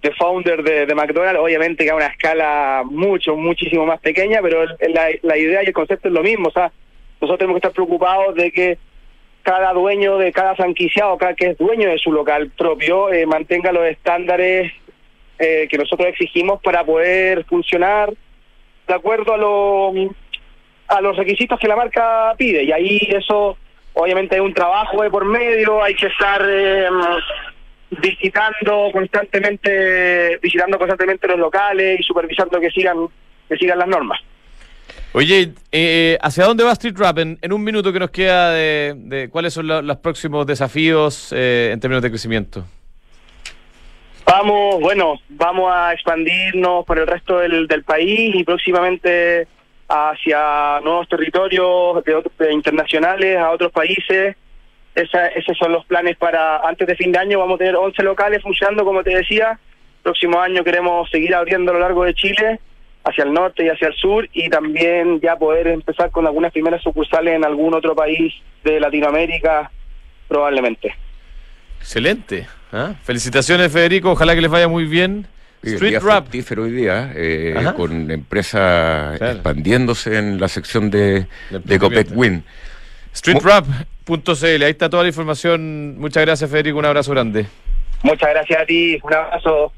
The 0.00 0.12
Founder 0.18 0.62
de, 0.62 0.94
McDonald's, 0.94 1.40
obviamente 1.40 1.84
que 1.84 1.90
a 1.90 1.94
una 1.94 2.06
escala 2.06 2.82
mucho, 2.84 3.36
muchísimo 3.36 3.86
más 3.86 4.00
pequeña, 4.00 4.40
pero 4.42 4.64
la, 4.66 5.08
la 5.22 5.38
idea 5.38 5.62
y 5.62 5.66
el 5.66 5.72
concepto 5.72 6.08
es 6.08 6.14
lo 6.14 6.22
mismo. 6.22 6.48
O 6.48 6.52
sea, 6.52 6.72
nosotros 7.20 7.38
tenemos 7.38 7.54
que 7.54 7.68
estar 7.68 7.72
preocupados 7.72 8.34
de 8.34 8.50
que 8.50 8.78
cada 9.44 9.74
dueño 9.74 10.16
de 10.18 10.32
cada 10.32 10.56
franquiciado, 10.56 11.16
cada 11.18 11.34
que 11.34 11.50
es 11.50 11.58
dueño 11.58 11.88
de 11.88 11.98
su 11.98 12.10
local 12.10 12.50
propio, 12.56 13.12
eh, 13.12 13.26
mantenga 13.26 13.72
los 13.72 13.84
estándares 13.84 14.72
eh, 15.38 15.68
que 15.68 15.78
nosotros 15.78 16.08
exigimos 16.08 16.60
para 16.62 16.82
poder 16.82 17.44
funcionar 17.44 18.12
de 18.88 18.94
acuerdo 18.94 19.34
a, 19.34 19.36
lo, 19.36 19.92
a 20.88 21.00
los 21.02 21.16
requisitos 21.16 21.60
que 21.60 21.68
la 21.68 21.76
marca 21.76 22.34
pide. 22.38 22.64
Y 22.64 22.72
ahí 22.72 22.98
eso, 23.10 23.58
obviamente, 23.92 24.34
hay 24.34 24.40
un 24.40 24.54
trabajo 24.54 25.02
de 25.02 25.10
por 25.10 25.26
medio, 25.26 25.82
hay 25.82 25.94
que 25.94 26.06
estar 26.06 26.42
eh, 26.48 26.88
visitando 27.90 28.88
constantemente, 28.92 30.38
visitando 30.42 30.78
constantemente 30.78 31.28
los 31.28 31.38
locales 31.38 32.00
y 32.00 32.02
supervisando 32.02 32.58
que 32.58 32.70
sigan, 32.70 33.08
que 33.46 33.56
sigan 33.56 33.78
las 33.78 33.88
normas. 33.88 34.20
Oye, 35.16 35.52
eh, 35.70 36.18
¿hacia 36.22 36.44
dónde 36.44 36.64
va 36.64 36.72
Street 36.72 36.96
Rap? 36.98 37.18
En, 37.18 37.38
un 37.52 37.62
minuto 37.62 37.92
que 37.92 38.00
nos 38.00 38.10
queda 38.10 38.50
de, 38.50 39.28
cuáles 39.30 39.54
son 39.54 39.68
los 39.68 39.96
próximos 39.98 40.44
desafíos 40.44 41.32
eh, 41.32 41.70
en 41.72 41.78
términos 41.78 42.02
de 42.02 42.10
crecimiento. 42.10 42.64
Vamos, 44.26 44.80
bueno, 44.80 45.20
vamos 45.28 45.72
a 45.72 45.92
expandirnos 45.92 46.84
por 46.84 46.98
el 46.98 47.06
resto 47.06 47.38
del, 47.38 47.84
país 47.84 48.34
y 48.34 48.42
próximamente 48.42 49.46
hacia 49.88 50.80
nuevos 50.80 51.08
territorios 51.08 52.02
de, 52.04 52.52
internacionales, 52.52 53.38
a 53.38 53.52
otros 53.52 53.70
países. 53.70 54.34
esos 54.96 55.56
son 55.56 55.70
los 55.70 55.84
planes 55.84 56.16
para 56.16 56.56
antes 56.66 56.88
de 56.88 56.96
fin 56.96 57.12
de 57.12 57.20
año. 57.20 57.38
Vamos 57.38 57.54
a 57.54 57.58
tener 57.58 57.76
11 57.76 58.02
locales 58.02 58.42
funcionando, 58.42 58.84
como 58.84 59.04
te 59.04 59.14
decía. 59.14 59.60
Próximo 60.02 60.40
año 60.40 60.64
queremos 60.64 61.08
seguir 61.08 61.36
abriendo 61.36 61.70
a 61.70 61.74
lo 61.74 61.80
largo 61.80 62.02
de 62.02 62.14
Chile, 62.14 62.58
hacia 63.04 63.24
el 63.24 63.32
norte 63.32 63.64
y 63.64 63.68
hacia 63.68 63.88
el 63.88 63.94
sur, 63.94 64.28
y 64.32 64.48
también 64.48 65.20
ya 65.20 65.36
poder 65.36 65.66
empezar 65.68 66.10
con 66.10 66.26
algunas 66.26 66.52
primeras 66.52 66.82
sucursales 66.82 67.34
en 67.34 67.44
algún 67.44 67.74
otro 67.74 67.94
país 67.94 68.32
de 68.64 68.80
Latinoamérica, 68.80 69.70
probablemente. 70.26 70.94
Excelente. 71.80 72.46
¿ah? 72.72 72.94
Felicitaciones, 73.02 73.70
Federico. 73.70 74.12
Ojalá 74.12 74.34
que 74.34 74.40
les 74.40 74.50
vaya 74.50 74.68
muy 74.68 74.86
bien. 74.86 75.26
Street 75.62 76.00
Rap. 76.02 76.26
hoy 76.58 76.70
día, 76.72 77.12
eh, 77.14 77.54
con 77.76 78.10
empresa 78.10 79.16
expandiéndose 79.16 80.18
en 80.18 80.38
la 80.38 80.48
sección 80.48 80.90
de, 80.90 81.26
de 81.50 81.78
Copec 81.78 82.08
Win. 82.12 82.44
StreetRap.cl, 83.14 84.62
ahí 84.62 84.70
está 84.70 84.90
toda 84.90 85.04
la 85.04 85.08
información. 85.08 85.98
Muchas 85.98 86.24
gracias, 86.24 86.50
Federico. 86.50 86.78
Un 86.78 86.84
abrazo 86.84 87.12
grande. 87.12 87.46
Muchas 88.02 88.30
gracias 88.30 88.60
a 88.60 88.66
ti. 88.66 88.98
Un 89.02 89.14
abrazo. 89.14 89.72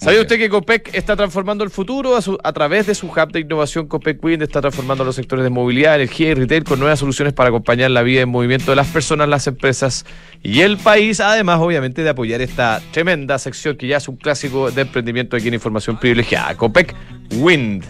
¿Sabía 0.00 0.22
usted 0.22 0.38
que 0.38 0.48
COPEC 0.48 0.94
está 0.94 1.14
transformando 1.14 1.62
el 1.62 1.68
futuro 1.68 2.16
a, 2.42 2.52
través 2.54 2.86
de 2.86 2.94
su 2.94 3.08
hub 3.08 3.32
de 3.32 3.40
innovación 3.40 3.86
COPEC 3.86 4.24
Wind? 4.24 4.42
Está 4.42 4.62
transformando 4.62 5.04
los 5.04 5.14
sectores 5.14 5.44
de 5.44 5.50
movilidad, 5.50 5.96
energía 5.96 6.30
y 6.30 6.34
retail 6.34 6.64
con 6.64 6.80
nuevas 6.80 7.00
soluciones 7.00 7.34
para 7.34 7.50
acompañar 7.50 7.90
la 7.90 8.02
vida 8.02 8.22
en 8.22 8.30
movimiento 8.30 8.72
de 8.72 8.76
las 8.76 8.86
personas, 8.86 9.28
las 9.28 9.46
empresas 9.46 10.06
y 10.42 10.60
el 10.60 10.78
país. 10.78 11.20
Además, 11.20 11.60
obviamente, 11.60 12.02
de 12.02 12.08
apoyar 12.08 12.40
esta 12.40 12.80
tremenda 12.92 13.38
sección 13.38 13.76
que 13.76 13.88
ya 13.88 13.98
es 13.98 14.08
un 14.08 14.16
clásico 14.16 14.70
de 14.70 14.80
emprendimiento 14.80 15.36
aquí 15.36 15.48
en 15.48 15.54
Información 15.54 15.98
Privilegiada. 15.98 16.56
COPEC 16.56 16.94
Wind. 17.36 17.84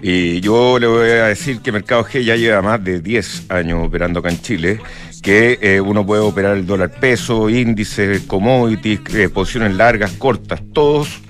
Y 0.00 0.40
yo 0.40 0.78
le 0.78 0.86
voy 0.86 1.08
a 1.08 1.26
decir 1.26 1.58
que 1.58 1.72
Mercado 1.72 2.04
G 2.04 2.22
ya 2.22 2.36
lleva 2.36 2.62
más 2.62 2.84
de 2.84 3.00
10 3.00 3.50
años 3.50 3.84
operando 3.84 4.20
acá 4.20 4.28
en 4.28 4.40
Chile 4.40 4.80
que 5.22 5.58
eh, 5.60 5.80
uno 5.80 6.04
puede 6.06 6.22
operar 6.22 6.56
el 6.56 6.66
dólar 6.66 6.90
peso, 6.90 7.48
índice, 7.48 8.26
commodities, 8.26 9.00
eh, 9.14 9.28
posiciones 9.28 9.74
largas, 9.74 10.12
cortas, 10.12 10.60
todos 10.72 11.20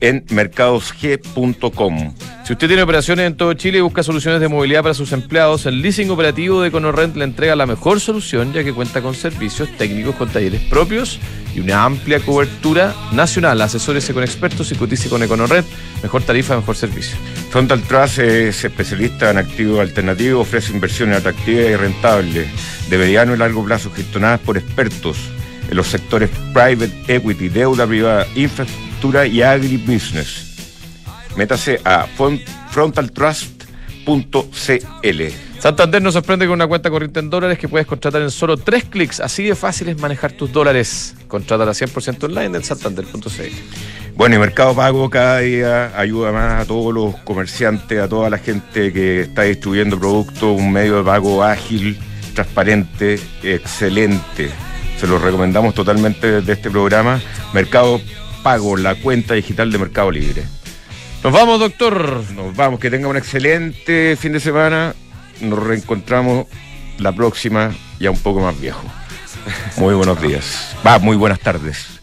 en 0.00 0.24
mercadosg.com. 0.30 2.14
Si 2.44 2.52
usted 2.52 2.66
tiene 2.66 2.82
operaciones 2.82 3.26
en 3.26 3.36
todo 3.36 3.52
Chile 3.54 3.78
y 3.78 3.80
busca 3.82 4.02
soluciones 4.02 4.40
de 4.40 4.48
movilidad 4.48 4.82
para 4.82 4.94
sus 4.94 5.12
empleados, 5.12 5.66
el 5.66 5.82
leasing 5.82 6.10
operativo 6.10 6.62
de 6.62 6.70
Conorrent 6.70 7.16
le 7.16 7.24
entrega 7.24 7.54
la 7.56 7.66
mejor 7.66 8.00
solución 8.00 8.52
ya 8.52 8.64
que 8.64 8.72
cuenta 8.72 9.02
con 9.02 9.14
servicios 9.14 9.68
técnicos 9.76 10.14
con 10.14 10.28
talleres 10.30 10.62
propios 10.62 11.18
y 11.54 11.60
una 11.60 11.84
amplia 11.84 12.20
cobertura 12.20 12.94
nacional. 13.12 13.60
Asesórese 13.60 14.14
con 14.14 14.22
expertos 14.22 14.72
y 14.72 14.76
cotice 14.76 15.08
con 15.08 15.22
Econorrent. 15.22 15.66
Mejor 16.02 16.22
tarifa, 16.22 16.56
mejor 16.56 16.76
servicio. 16.76 17.16
Frontal 17.50 17.82
Trust 17.82 18.18
es 18.20 18.64
especialista 18.64 19.30
en 19.30 19.38
activos 19.38 19.80
alternativos, 19.80 20.42
ofrece 20.46 20.72
inversiones 20.72 21.18
atractivas 21.18 21.66
y 21.66 21.76
rentables 21.76 22.48
de 22.88 22.98
mediano 22.98 23.34
y 23.34 23.38
largo 23.38 23.64
plazo 23.64 23.90
gestionadas 23.90 24.40
por 24.40 24.56
expertos 24.56 25.18
en 25.70 25.76
los 25.76 25.88
sectores 25.88 26.30
private 26.54 26.92
equity, 27.08 27.48
deuda 27.48 27.86
privada, 27.86 28.26
infraestructura 28.34 28.87
y 29.30 29.42
agribusiness. 29.42 30.56
Métase 31.36 31.80
a 31.84 32.06
frontaltrust.cl. 32.70 35.22
Santander 35.60 36.02
nos 36.02 36.14
sorprende 36.14 36.46
con 36.46 36.54
una 36.54 36.66
cuenta 36.66 36.90
corriente 36.90 37.20
en 37.20 37.30
dólares 37.30 37.58
que 37.58 37.68
puedes 37.68 37.86
contratar 37.86 38.22
en 38.22 38.30
solo 38.30 38.56
tres 38.56 38.84
clics. 38.84 39.20
Así 39.20 39.44
de 39.44 39.54
fácil 39.54 39.88
es 39.88 40.00
manejar 40.00 40.32
tus 40.32 40.52
dólares. 40.52 41.14
Contrata 41.26 41.64
100% 41.64 42.24
online 42.24 42.56
en 42.56 42.64
santander.cl. 42.64 43.28
Bueno, 44.16 44.34
y 44.34 44.38
Mercado 44.38 44.74
Pago 44.74 45.08
cada 45.10 45.38
día 45.38 45.92
ayuda 45.96 46.32
más 46.32 46.62
a 46.62 46.66
todos 46.66 46.92
los 46.92 47.16
comerciantes, 47.18 48.00
a 48.00 48.08
toda 48.08 48.30
la 48.30 48.38
gente 48.38 48.92
que 48.92 49.22
está 49.22 49.42
distribuyendo 49.42 49.98
productos, 49.98 50.42
un 50.42 50.72
medio 50.72 50.98
de 50.98 51.04
pago 51.04 51.44
ágil, 51.44 51.96
transparente, 52.34 53.20
excelente. 53.44 54.50
Se 54.98 55.06
lo 55.06 55.20
recomendamos 55.20 55.74
totalmente 55.74 56.40
desde 56.40 56.52
este 56.52 56.68
programa. 56.68 57.20
Mercado 57.52 58.00
Pago, 58.42 58.76
la 58.76 58.94
cuenta 58.94 59.34
digital 59.34 59.70
de 59.70 59.78
Mercado 59.78 60.10
Libre. 60.10 60.44
Nos 61.22 61.32
vamos, 61.32 61.60
doctor. 61.60 62.22
Nos 62.34 62.54
vamos, 62.54 62.80
que 62.80 62.90
tenga 62.90 63.08
un 63.08 63.16
excelente 63.16 64.16
fin 64.16 64.32
de 64.32 64.40
semana. 64.40 64.94
Nos 65.40 65.62
reencontramos 65.62 66.46
la 66.98 67.12
próxima, 67.12 67.74
ya 67.98 68.10
un 68.10 68.18
poco 68.18 68.40
más 68.40 68.58
viejo. 68.60 68.82
Muy 69.76 69.94
buenos 69.94 70.20
días. 70.20 70.76
Va, 70.86 70.98
muy 70.98 71.16
buenas 71.16 71.40
tardes. 71.40 71.97